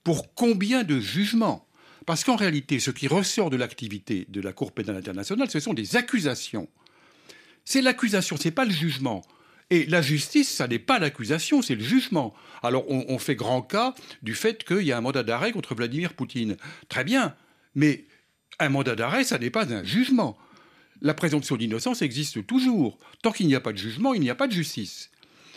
Pour 0.05 0.35
combien 0.35 0.85
de 0.85 1.01
jugements? 1.01 1.67
Parce 2.07 2.23
qu'en 2.23 2.37
réalité, 2.37 2.79
ce 2.79 2.93
qui 2.93 3.09
ressort 3.09 3.51
de 3.51 3.57
l'activité 3.57 4.27
de 4.29 4.41
la 4.41 4.53
Cour 4.53 4.73
pénale 4.73 4.97
internationale, 4.97 5.51
ce 5.51 5.59
sont 5.59 5.75
des 5.75 5.97
accusations. 5.97 6.69
C'est 7.65 7.83
l'accusation, 7.83 8.37
c'est 8.37 8.53
pas 8.53 8.65
le 8.65 8.71
jugement. 8.71 9.23
Et 9.71 9.85
la 9.87 10.01
justice, 10.01 10.49
ça 10.49 10.69
n'est 10.69 10.79
pas 10.79 11.01
l'accusation, 11.01 11.61
c'est 11.61 11.75
le 11.75 11.83
jugement. 11.83 12.33
Alors 12.63 12.89
on, 12.89 13.19
fait 13.19 13.35
grand 13.35 13.63
cas 13.63 13.95
du 14.23 14.35
fait 14.35 14.63
qu'il 14.63 14.83
y 14.83 14.93
a 14.93 14.99
un 14.99 15.01
mandat 15.01 15.25
d'arrêt 15.25 15.51
contre 15.51 15.75
Vladimir 15.75 16.15
Poutine. 16.15 16.57
Très 16.89 17.03
bien, 17.03 17.35
mais 17.75 18.05
un 18.61 18.69
mandat 18.69 18.95
d'arrêt, 18.95 19.25
ça 19.25 19.39
n'est 19.39 19.51
pas 19.51 19.73
un 19.75 19.83
jugement. 19.83 20.39
La 21.03 21.15
présomption 21.15 21.57
d'innocence 21.57 22.03
existe 22.03 22.47
toujours. 22.47 22.99
Tant 23.23 23.33
qu'il 23.33 23.47
n'y 23.47 23.55
a 23.55 23.61
pas 23.61 23.73
de 23.73 23.79
jugement, 23.79 24.15
il 24.15 24.21
n'y 24.21 24.31
a 24.31 24.35
pas 24.35 24.47
de 24.47 24.53
justice. 24.53 25.11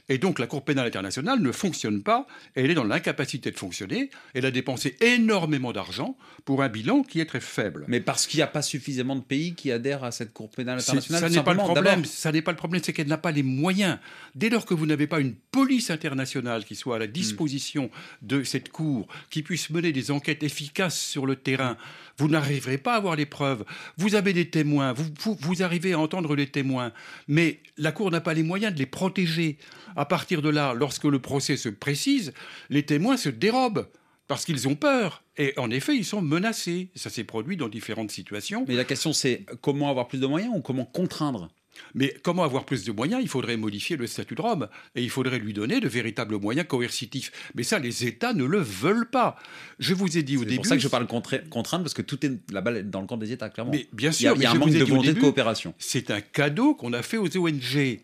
Et 0.09 0.17
donc 0.17 0.39
la 0.39 0.47
Cour 0.47 0.63
pénale 0.65 0.87
internationale 0.87 1.39
ne 1.39 1.51
fonctionne 1.51 2.01
pas, 2.01 2.25
elle 2.55 2.71
est 2.71 2.73
dans 2.73 2.83
l'incapacité 2.83 3.51
de 3.51 3.57
fonctionner, 3.57 4.09
elle 4.33 4.45
a 4.45 4.51
dépensé 4.51 4.97
énormément 5.01 5.71
d'argent 5.71 6.17
pour 6.45 6.63
un 6.63 6.69
bilan 6.69 7.03
qui 7.03 7.19
est 7.19 7.25
très 7.25 7.39
faible. 7.39 7.85
Mais 7.87 8.01
parce 8.01 8.25
qu'il 8.25 8.39
n'y 8.39 8.43
a 8.43 8.47
pas 8.47 8.63
suffisamment 8.63 9.15
de 9.15 9.21
pays 9.21 9.53
qui 9.53 9.71
adhèrent 9.71 10.03
à 10.03 10.11
cette 10.11 10.33
Cour 10.33 10.49
pénale 10.49 10.79
internationale 10.79 11.21
Ça 11.21 11.29
n'est 11.29 11.43
pas 11.43 11.53
le 11.53 11.59
problème, 11.59 12.05
ça 12.05 12.31
n'est 12.31 12.41
pas 12.41 12.51
le 12.51 12.57
problème, 12.57 12.81
c'est 12.83 12.91
qu'elle 12.91 13.07
n'a 13.07 13.17
pas 13.17 13.31
les 13.31 13.43
moyens. 13.43 13.99
Dès 14.33 14.49
lors 14.49 14.65
que 14.65 14.73
vous 14.73 14.87
n'avez 14.87 15.05
pas 15.05 15.19
une 15.19 15.35
police 15.51 15.91
internationale 15.91 16.65
qui 16.65 16.75
soit 16.75 16.95
à 16.95 16.99
la 16.99 17.07
hmm. 17.07 17.11
disposition 17.11 17.91
de 18.23 18.43
cette 18.43 18.69
Cour, 18.69 19.07
qui 19.29 19.43
puisse 19.43 19.69
mener 19.69 19.91
des 19.91 20.09
enquêtes 20.09 20.43
efficaces 20.43 20.99
sur 20.99 21.25
le 21.25 21.35
terrain, 21.35 21.77
vous 22.17 22.27
n'arriverez 22.27 22.77
pas 22.77 22.93
à 22.93 22.97
avoir 22.97 23.15
les 23.15 23.25
preuves. 23.25 23.63
Vous 23.97 24.15
avez 24.15 24.33
des 24.33 24.49
témoins, 24.49 24.93
vous, 24.93 25.37
vous, 25.39 25.63
arrivez 25.63 25.93
à 25.93 25.99
entendre 25.99 26.35
les 26.35 26.47
témoins, 26.47 26.91
mais 27.27 27.59
la 27.77 27.91
Cour 27.91 28.11
n'a 28.11 28.21
pas 28.21 28.33
les 28.33 28.43
moyens 28.43 28.73
de 28.73 28.79
les 28.79 28.85
protéger. 28.85 29.57
À 29.99 30.05
partir 30.05 30.41
de 30.41 30.47
là, 30.47 30.73
lorsque 30.73 31.03
le 31.03 31.19
procès 31.19 31.57
se 31.57 31.67
précise, 31.67 32.31
les 32.69 32.83
témoins 32.83 33.17
se 33.17 33.27
dérobent 33.27 33.85
parce 34.29 34.45
qu'ils 34.45 34.69
ont 34.69 34.75
peur. 34.75 35.23
Et 35.35 35.53
en 35.57 35.69
effet, 35.71 35.93
ils 35.93 36.05
sont 36.05 36.21
menacés. 36.21 36.87
Ça 36.95 37.09
s'est 37.09 37.25
produit 37.25 37.57
dans 37.57 37.67
différentes 37.67 38.09
situations. 38.09 38.63
Mais 38.65 38.77
la 38.77 38.85
question, 38.85 39.11
c'est 39.11 39.45
comment 39.59 39.89
avoir 39.89 40.07
plus 40.07 40.21
de 40.21 40.25
moyens 40.25 40.53
ou 40.55 40.61
comment 40.61 40.85
contraindre? 40.85 41.49
Mais 41.95 42.15
comment 42.23 42.43
avoir 42.43 42.63
plus 42.63 42.85
de 42.85 42.93
moyens? 42.93 43.21
Il 43.21 43.27
faudrait 43.27 43.57
modifier 43.57 43.97
le 43.97 44.07
statut 44.07 44.35
de 44.35 44.41
Rome 44.41 44.69
et 44.95 45.03
il 45.03 45.09
faudrait 45.09 45.37
lui 45.37 45.51
donner 45.51 45.81
de 45.81 45.89
véritables 45.89 46.39
moyens 46.39 46.65
coercitifs. 46.65 47.33
Mais 47.55 47.63
ça, 47.63 47.77
les 47.77 48.05
États 48.05 48.31
ne 48.31 48.45
le 48.45 48.59
veulent 48.59 49.09
pas. 49.09 49.35
Je 49.79 49.93
vous 49.93 50.17
ai 50.17 50.23
dit 50.23 50.37
au 50.37 50.45
début. 50.45 50.51
C'est 50.51 50.57
pour 50.59 50.65
ça 50.67 50.75
que 50.77 50.81
je 50.81 50.87
parle 50.87 51.07
contrainte 51.07 51.83
parce 51.83 51.93
que 51.93 52.01
tout 52.01 52.25
est 52.25 52.31
la 52.53 52.61
balle 52.61 52.89
dans 52.89 53.01
le 53.01 53.07
camp 53.07 53.17
des 53.17 53.33
États, 53.33 53.49
clairement. 53.49 53.73
Mais 53.73 53.89
bien 53.91 54.13
sûr, 54.13 54.33
il 54.37 54.43
y 54.43 54.45
a, 54.45 54.51
un 54.51 54.53
manque 54.53 54.71
de 54.71 54.81
volonté 54.85 55.11
de 55.11 55.19
coopération. 55.19 55.73
C'est 55.77 56.09
un 56.09 56.21
cadeau 56.21 56.73
qu'on 56.73 56.93
a 56.93 57.01
fait 57.01 57.17
aux 57.17 57.37
ONG 57.37 57.99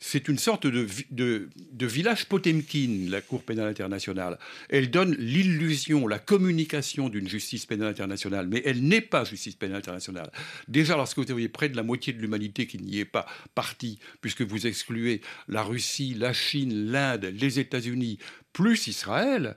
c'est 0.00 0.28
une 0.28 0.38
sorte 0.38 0.66
de, 0.66 0.86
de, 1.10 1.86
village 1.86 2.26
Potemkin, 2.26 3.06
la 3.08 3.20
Cour 3.20 3.42
pénale 3.42 3.68
internationale. 3.68 4.38
Elle 4.68 4.90
donne 4.90 5.14
l'illusion, 5.14 6.06
la 6.06 6.18
communication 6.18 7.08
d'une 7.08 7.28
justice 7.28 7.64
pénale 7.64 7.88
internationale, 7.88 8.46
mais 8.46 8.60
elle 8.66 8.82
n'est 8.82 9.00
pas 9.00 9.24
justice 9.24 9.54
pénale 9.54 9.78
internationale. 9.78 10.30
Déjà, 10.68 10.96
lorsque 10.96 11.18
vous 11.18 11.30
avez 11.30 11.48
près 11.48 11.70
de 11.70 11.76
la 11.76 11.82
moitié 11.82 12.12
de 12.12 12.20
l'humanité 12.20 12.66
qui 12.66 12.78
n'y 12.78 12.98
est 12.98 13.06
pas 13.06 13.26
partie, 13.54 13.98
puisque 14.20 14.42
vous 14.42 14.66
excluez 14.66 15.22
la 15.48 15.62
Russie, 15.62 16.14
la 16.14 16.32
Chine, 16.32 16.90
l'Inde, 16.90 17.24
les 17.24 17.58
États-Unis, 17.58 18.18
plus 18.52 18.86
Israël, 18.88 19.56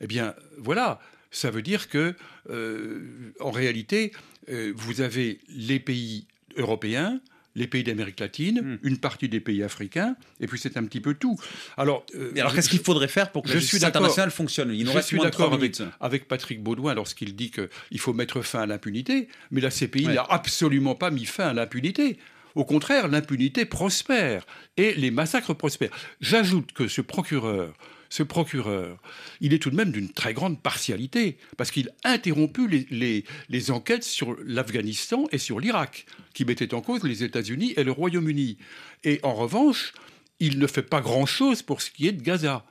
eh 0.00 0.06
bien, 0.06 0.34
voilà. 0.58 1.00
Ça 1.30 1.50
veut 1.50 1.62
dire 1.62 1.88
que, 1.88 2.14
euh, 2.50 3.32
en 3.40 3.50
réalité, 3.50 4.12
euh, 4.48 4.72
vous 4.76 5.00
avez 5.00 5.40
les 5.48 5.80
pays 5.80 6.26
européens, 6.56 7.20
les 7.54 7.66
pays 7.66 7.84
d'Amérique 7.84 8.20
latine, 8.20 8.60
hmm. 8.60 8.78
une 8.82 8.98
partie 8.98 9.28
des 9.28 9.40
pays 9.40 9.62
africains, 9.62 10.16
et 10.40 10.46
puis 10.46 10.58
c'est 10.58 10.76
un 10.76 10.84
petit 10.84 11.00
peu 11.00 11.14
tout. 11.14 11.38
Alors, 11.76 12.04
euh, 12.14 12.32
alors 12.36 12.54
qu'est-ce 12.54 12.68
qu'il 12.68 12.80
faudrait 12.80 13.08
faire 13.08 13.30
pour 13.30 13.42
que 13.42 13.48
la 13.48 13.58
justice 13.58 13.84
internationale 13.84 14.30
fonctionne? 14.30 14.72
Il 14.74 14.90
Je 14.90 15.00
suis 15.00 15.18
d'accord 15.18 15.52
avec, 15.52 15.80
avec, 16.00 16.28
Patrick 16.28 16.62
Baudouin 16.62 16.94
lorsqu'il 16.94 17.36
dit 17.36 17.50
qu'il 17.50 18.00
faut 18.00 18.12
mettre 18.12 18.42
fin 18.42 18.62
à 18.62 18.66
l'impunité, 18.66 19.28
mais 19.50 19.60
la 19.60 19.70
CPI 19.70 20.08
n'a 20.08 20.26
absolument 20.28 20.94
pas 20.94 21.10
mis 21.10 21.24
fin 21.24 21.48
à 21.48 21.52
l'impunité. 21.52 22.18
Au 22.54 22.64
contraire, 22.64 23.08
l'impunité 23.08 23.64
prospère 23.64 24.46
et 24.76 24.94
les 24.94 25.10
massacres 25.10 25.54
prospèrent. 25.54 25.90
J'ajoute 26.20 26.72
que 26.72 26.86
ce 26.86 27.00
procureur 27.00 27.72
ce 28.14 28.22
procureur, 28.22 29.02
il 29.40 29.52
est 29.54 29.58
tout 29.58 29.70
de 29.70 29.74
même 29.74 29.90
d'une 29.90 30.08
très 30.08 30.34
grande 30.34 30.62
partialité, 30.62 31.36
parce 31.56 31.72
qu'il 31.72 31.90
a 32.04 32.12
interrompu 32.12 32.68
les, 32.68 33.24
les, 33.48 33.70
enquêtes 33.72 34.04
sur 34.04 34.36
l'Afghanistan 34.44 35.26
et 35.32 35.38
sur 35.38 35.58
l'Irak, 35.58 36.06
qui 36.32 36.44
mettaient 36.44 36.74
en 36.74 36.80
cause 36.80 37.02
les 37.02 37.24
États-Unis 37.24 37.74
et 37.76 37.82
le 37.82 37.90
Royaume-Uni. 37.90 38.56
Et 39.02 39.18
en 39.24 39.34
revanche, 39.34 39.94
il 40.38 40.60
ne 40.60 40.68
fait 40.68 40.84
pas 40.84 41.00
grand-chose 41.00 41.62
pour 41.62 41.82
ce 41.82 41.90
qui 41.90 42.06
est 42.06 42.12
de 42.12 42.22
Gaza. 42.22 42.64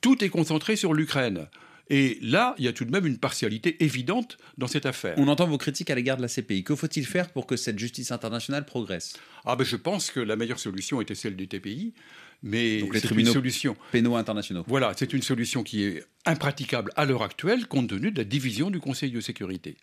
Tout 0.00 0.22
est 0.22 0.28
concentré 0.28 0.76
sur 0.76 0.94
l'Ukraine. 0.94 1.48
Et 1.90 2.18
là, 2.22 2.54
il 2.58 2.64
y 2.64 2.68
a 2.68 2.72
tout 2.72 2.84
de 2.84 2.92
même 2.92 3.06
une 3.06 3.18
partialité 3.18 3.82
évidente 3.82 4.38
dans 4.58 4.68
cette 4.68 4.86
affaire. 4.86 5.14
On 5.16 5.26
entend 5.26 5.48
vos 5.48 5.58
critiques 5.58 5.90
à 5.90 5.96
l'égard 5.96 6.18
de 6.18 6.22
la 6.22 6.28
CPI. 6.28 6.62
Que 6.62 6.76
faut-il 6.76 7.04
faire 7.04 7.30
pour 7.30 7.48
que 7.48 7.56
cette 7.56 7.80
justice 7.80 8.12
internationale 8.12 8.64
progresse? 8.64 9.14
Ah 9.44 9.56
ben 9.56 9.64
je 9.64 9.76
pense 9.76 10.12
que 10.12 10.20
la 10.20 10.36
meilleure 10.36 10.60
solution 10.60 11.00
était 11.00 11.16
celle 11.16 11.34
des 11.34 11.48
TPI. 11.48 11.94
Mais 12.42 12.80
Donc 12.80 12.94
les 12.94 13.00
tribunaux 13.00 13.32
solution. 13.32 13.76
pénaux 13.90 14.16
internationaux. 14.16 14.64
Voilà, 14.66 14.92
c'est 14.96 15.12
une 15.12 15.22
solution 15.22 15.62
qui 15.62 15.84
est 15.84 16.04
impraticable 16.24 16.92
à 16.96 17.04
l'heure 17.04 17.22
actuelle 17.22 17.66
compte 17.66 17.88
tenu 17.88 18.10
de 18.10 18.18
la 18.18 18.24
division 18.24 18.70
du 18.70 18.80
Conseil 18.80 19.10
de 19.10 19.20
sécurité. 19.20 19.76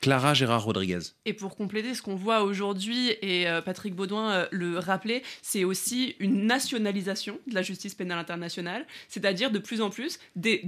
Clara 0.00 0.34
Gérard 0.34 0.64
Rodriguez. 0.64 1.00
Et 1.24 1.32
pour 1.32 1.56
compléter 1.56 1.94
ce 1.94 2.02
qu'on 2.02 2.14
voit 2.14 2.42
aujourd'hui, 2.42 3.10
et 3.22 3.48
euh, 3.48 3.60
Patrick 3.60 3.94
Baudouin 3.94 4.30
euh, 4.30 4.46
le 4.52 4.78
rappelait, 4.78 5.22
c'est 5.42 5.64
aussi 5.64 6.14
une 6.20 6.46
nationalisation 6.46 7.38
de 7.46 7.54
la 7.54 7.62
justice 7.62 7.94
pénale 7.94 8.18
internationale, 8.18 8.86
c'est-à-dire 9.08 9.50
de 9.50 9.58
plus 9.58 9.80
en 9.80 9.90
plus 9.90 10.18
des, 10.36 10.62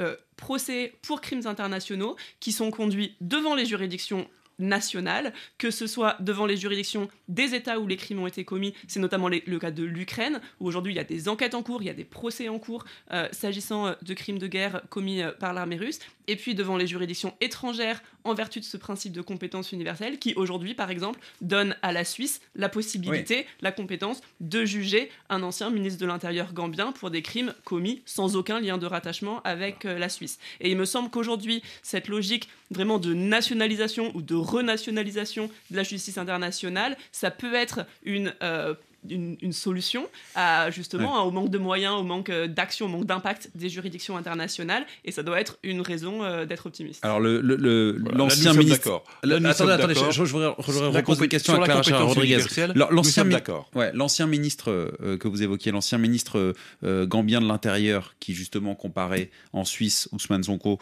euh, 0.00 0.16
procès 0.36 0.94
pour 1.02 1.20
crimes 1.20 1.46
internationaux 1.46 2.16
qui 2.40 2.52
sont 2.52 2.70
conduits 2.70 3.14
devant 3.20 3.54
les 3.54 3.66
juridictions 3.66 4.26
nationale, 4.62 5.32
que 5.58 5.70
ce 5.70 5.86
soit 5.86 6.16
devant 6.20 6.46
les 6.46 6.56
juridictions 6.56 7.08
des 7.28 7.54
États 7.54 7.78
où 7.78 7.86
les 7.86 7.96
crimes 7.96 8.20
ont 8.20 8.26
été 8.26 8.44
commis, 8.44 8.74
c'est 8.86 9.00
notamment 9.00 9.28
le 9.28 9.58
cas 9.58 9.70
de 9.70 9.82
l'Ukraine, 9.82 10.40
où 10.60 10.66
aujourd'hui 10.66 10.92
il 10.92 10.96
y 10.96 11.00
a 11.00 11.04
des 11.04 11.28
enquêtes 11.28 11.54
en 11.54 11.62
cours, 11.62 11.82
il 11.82 11.86
y 11.86 11.90
a 11.90 11.94
des 11.94 12.04
procès 12.04 12.48
en 12.48 12.58
cours 12.58 12.84
euh, 13.12 13.28
s'agissant 13.32 13.88
euh, 13.88 13.92
de 14.02 14.14
crimes 14.14 14.38
de 14.38 14.46
guerre 14.46 14.82
commis 14.88 15.22
euh, 15.22 15.32
par 15.32 15.52
l'armée 15.52 15.76
russe, 15.76 15.98
et 16.28 16.36
puis 16.36 16.54
devant 16.54 16.76
les 16.76 16.86
juridictions 16.86 17.34
étrangères 17.40 18.02
en 18.24 18.34
vertu 18.34 18.60
de 18.60 18.64
ce 18.64 18.76
principe 18.76 19.12
de 19.12 19.20
compétence 19.20 19.72
universelle 19.72 20.18
qui 20.18 20.34
aujourd'hui 20.34 20.74
par 20.74 20.90
exemple 20.90 21.20
donne 21.40 21.76
à 21.82 21.92
la 21.92 22.04
Suisse 22.04 22.40
la 22.54 22.68
possibilité, 22.68 23.46
la 23.60 23.72
compétence 23.72 24.20
de 24.40 24.64
juger 24.64 25.10
un 25.28 25.42
ancien 25.42 25.70
ministre 25.70 26.00
de 26.00 26.06
l'Intérieur 26.06 26.52
gambien 26.52 26.92
pour 26.92 27.10
des 27.10 27.22
crimes 27.22 27.54
commis 27.64 28.02
sans 28.06 28.36
aucun 28.36 28.60
lien 28.60 28.78
de 28.78 28.86
rattachement 28.86 29.40
avec 29.42 29.84
la 29.84 30.08
Suisse. 30.08 30.38
Et 30.60 30.70
il 30.70 30.76
me 30.76 30.84
semble 30.84 31.10
qu'aujourd'hui 31.10 31.62
cette 31.82 32.08
logique 32.08 32.48
vraiment 32.70 32.98
de 32.98 33.14
nationalisation 33.14 34.10
ou 34.14 34.22
de 34.22 34.34
renationalisation 34.34 35.50
de 35.70 35.76
la 35.76 35.82
justice 35.82 36.18
internationale, 36.18 36.96
ça 37.12 37.30
peut 37.30 37.54
être 37.54 37.86
une 38.04 38.34
euh, 38.42 38.74
une, 39.10 39.52
solution 39.52 40.08
à 40.34 40.70
justement 40.70 41.24
au 41.24 41.30
manque 41.30 41.50
de 41.50 41.58
moyens, 41.58 41.94
au 41.94 42.02
manque 42.02 42.30
euh, 42.30 42.46
d'action, 42.46 42.86
au 42.86 42.88
manque 42.88 43.06
d'impact 43.06 43.50
des 43.54 43.68
juridictions 43.68 44.16
internationales, 44.16 44.86
et 45.04 45.12
ça 45.12 45.22
doit 45.22 45.40
être 45.40 45.58
une 45.62 45.80
raison 45.80 46.22
euh, 46.22 46.46
d'être 46.46 46.66
optimiste. 46.66 47.04
Alors 47.04 47.20
le, 47.20 47.40
l'ancien 48.14 48.54
ministre, 48.54 49.02
attendez, 49.22 49.72
attendez, 49.72 49.94
je, 49.94 50.10
je, 50.10 50.22
voudrais, 50.22 50.48
reposer 50.48 51.24
une 51.24 51.28
question 51.28 51.60
à 51.60 51.64
Clara 51.64 52.04
Rodriguez. 52.04 52.38
L'ancien 52.74 53.26
ouais, 53.74 53.90
l'ancien 53.94 54.26
ministre 54.26 54.70
euh, 54.70 55.16
que 55.18 55.28
vous 55.28 55.42
évoquiez, 55.42 55.72
l'ancien 55.72 55.98
ministre 55.98 56.54
gambien 56.82 57.40
de 57.40 57.46
l'intérieur, 57.46 58.14
qui 58.20 58.34
justement 58.34 58.74
comparait 58.74 59.30
en 59.52 59.64
Suisse 59.64 60.08
Ousmane 60.12 60.44
Sonko, 60.44 60.78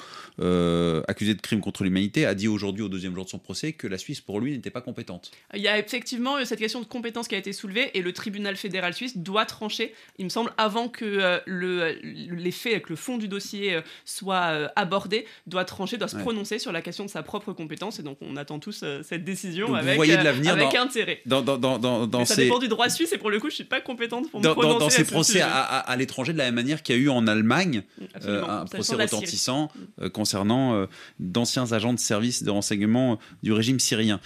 accusé 1.09 1.35
de 1.35 1.41
crimes 1.41 1.61
contre 1.61 1.85
l'humanité, 1.85 2.27
a 2.27 2.35
dit 2.35 2.49
aujourd'hui 2.49 2.83
au 2.83 2.89
deuxième 2.89 3.15
jour 3.15 3.25
de 3.25 3.31
son 3.31 3.39
procès 3.39 3.73
que 3.73 3.87
la 3.87 3.99
Suisse 3.99 4.21
pour 4.21 4.41
lui 4.41 4.53
n'était 4.53 4.71
pas 4.71 4.81
compétente. 4.81 5.31
Il 5.55 5.63
y 5.63 5.69
a 5.69 5.79
effectivement 5.79 6.45
cette 6.45 6.59
question 6.59 6.81
de 6.81 6.87
compétence 6.87 7.29
qui 7.29 7.35
a 7.35 7.39
été 7.39 7.53
soulevée 7.53 7.91
et 7.95 8.03
le 8.03 8.10
le 8.11 8.15
tribunal 8.15 8.57
fédéral 8.57 8.93
suisse 8.93 9.17
doit 9.17 9.47
trancher, 9.47 9.95
il 10.19 10.25
me 10.25 10.31
semble, 10.31 10.53
avant 10.59 10.89
que 10.89 11.05
euh, 11.05 11.39
le, 11.47 11.97
les 12.03 12.51
faits, 12.51 12.83
que 12.83 12.91
le 12.91 12.97
fond 12.97 13.19
du 13.19 13.29
dossier 13.29 13.75
euh, 13.75 13.83
soit 14.05 14.47
euh, 14.51 14.69
abordé, 14.75 15.27
doit 15.47 15.65
trancher, 15.65 15.97
doit 15.97 16.09
se 16.09 16.17
prononcer 16.17 16.59
sur 16.59 16.73
la 16.73 16.83
question 16.83 17.05
de 17.05 17.11
sa 17.11 17.23
propre 17.23 17.53
compétence. 17.53 18.01
Et 18.01 18.03
donc, 18.03 18.19
on 18.21 18.37
attend 18.37 18.59
tous 18.59 18.85
cette 19.03 19.25
décision 19.25 19.75
avec, 19.75 19.97
vous 19.97 20.07
de 20.07 20.13
l'avenir 20.13 20.53
avec 20.53 20.75
intérêt. 20.75 21.23
Dans, 21.25 21.41
dans, 21.43 21.57
dans, 21.57 21.79
dans 22.07 22.25
ça 22.25 22.35
dépend 22.35 22.59
du 22.59 22.69
droit 22.69 22.89
suisse 22.89 23.13
et 23.13 23.19
pour 23.19 23.31
le 23.31 23.39
coup, 23.39 23.49
je 23.49 23.55
suis 23.55 23.65
pas 23.65 23.81
compétente 23.81 24.31
pour 24.31 24.41
me 24.41 24.49
prononcer. 24.49 24.79
Dans, 24.81 24.91
ces 24.91 25.05
procès 25.05 25.41
à, 25.41 25.95
l'étranger, 25.97 26.33
de 26.33 26.39
la 26.39 26.47
même 26.47 26.55
manière 26.55 26.83
qu'il 26.83 26.97
y 26.97 26.99
a 26.99 27.03
eu 27.03 27.09
en 27.09 27.27
Allemagne 27.29 27.83
un 28.27 28.65
procès 28.65 28.97
retentissant 28.97 29.71
concernant 30.13 30.87
d'anciens 31.21 31.71
agents 31.73 31.93
de 31.93 31.99
service 31.99 32.43
de 32.43 32.51
renseignement 32.51 33.19
du 33.43 33.53
régime 33.53 33.79
syrien 33.79 34.21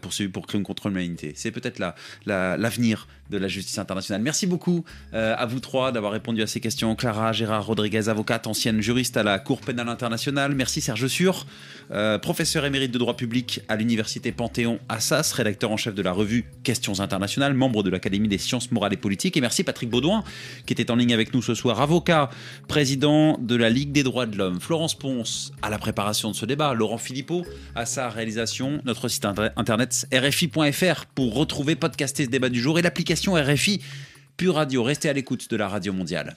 poursuivis 0.00 0.30
pour 0.30 0.46
crimes 0.46 0.64
contre 0.64 0.88
l'humanité. 0.88 1.32
C'est 1.36 1.52
peut-être 1.52 1.80
l'avenir 2.26 3.03
l'avenir 3.04 3.23
de 3.30 3.38
la 3.38 3.48
justice 3.48 3.78
internationale. 3.78 4.22
Merci 4.22 4.46
beaucoup 4.46 4.84
euh, 5.14 5.34
à 5.36 5.46
vous 5.46 5.60
trois 5.60 5.92
d'avoir 5.92 6.12
répondu 6.12 6.42
à 6.42 6.46
ces 6.46 6.60
questions. 6.60 6.94
Clara 6.94 7.32
Gérard 7.32 7.66
Rodriguez, 7.66 8.08
avocate, 8.08 8.46
ancienne 8.46 8.80
juriste 8.80 9.16
à 9.16 9.22
la 9.22 9.38
Cour 9.38 9.60
pénale 9.60 9.88
internationale. 9.88 10.54
Merci 10.54 10.80
Serge 10.80 11.06
Sur, 11.06 11.46
euh, 11.90 12.18
professeur 12.18 12.64
émérite 12.64 12.92
de 12.92 12.98
droit 12.98 13.16
public 13.16 13.62
à 13.68 13.76
l'Université 13.76 14.30
Panthéon 14.32 14.78
Assas, 14.88 15.32
rédacteur 15.32 15.70
en 15.70 15.76
chef 15.76 15.94
de 15.94 16.02
la 16.02 16.12
revue 16.12 16.44
Questions 16.62 17.00
internationales, 17.00 17.54
membre 17.54 17.82
de 17.82 17.90
l'Académie 17.90 18.28
des 18.28 18.38
sciences 18.38 18.70
morales 18.70 18.92
et 18.92 18.98
politiques. 18.98 19.36
Et 19.36 19.40
merci 19.40 19.64
Patrick 19.64 19.88
Baudouin, 19.88 20.22
qui 20.66 20.72
était 20.74 20.90
en 20.90 20.96
ligne 20.96 21.14
avec 21.14 21.32
nous 21.32 21.42
ce 21.42 21.54
soir, 21.54 21.80
avocat, 21.80 22.30
président 22.68 23.38
de 23.40 23.56
la 23.56 23.70
Ligue 23.70 23.92
des 23.92 24.02
droits 24.02 24.26
de 24.26 24.36
l'homme. 24.36 24.60
Florence 24.60 24.94
Ponce 24.94 25.52
à 25.62 25.70
la 25.70 25.78
préparation 25.78 26.30
de 26.30 26.36
ce 26.36 26.44
débat. 26.44 26.74
Laurent 26.74 26.98
Philippot 26.98 27.44
à 27.74 27.86
sa 27.86 28.10
réalisation. 28.10 28.80
Notre 28.84 29.08
site 29.08 29.24
internet 29.24 30.06
rfi.fr 30.12 31.06
pour 31.14 31.34
retrouver, 31.34 31.74
podcaster 31.74 32.24
ce 32.24 32.30
débat 32.30 32.50
du 32.50 32.60
jour 32.60 32.78
et 32.78 32.82
l'application 32.82 33.13
RFI 33.14 33.80
Pure 34.36 34.54
Radio. 34.54 34.82
Restez 34.82 35.08
à 35.08 35.12
l'écoute 35.12 35.50
de 35.50 35.56
la 35.56 35.68
radio 35.68 35.92
mondiale. 35.92 36.36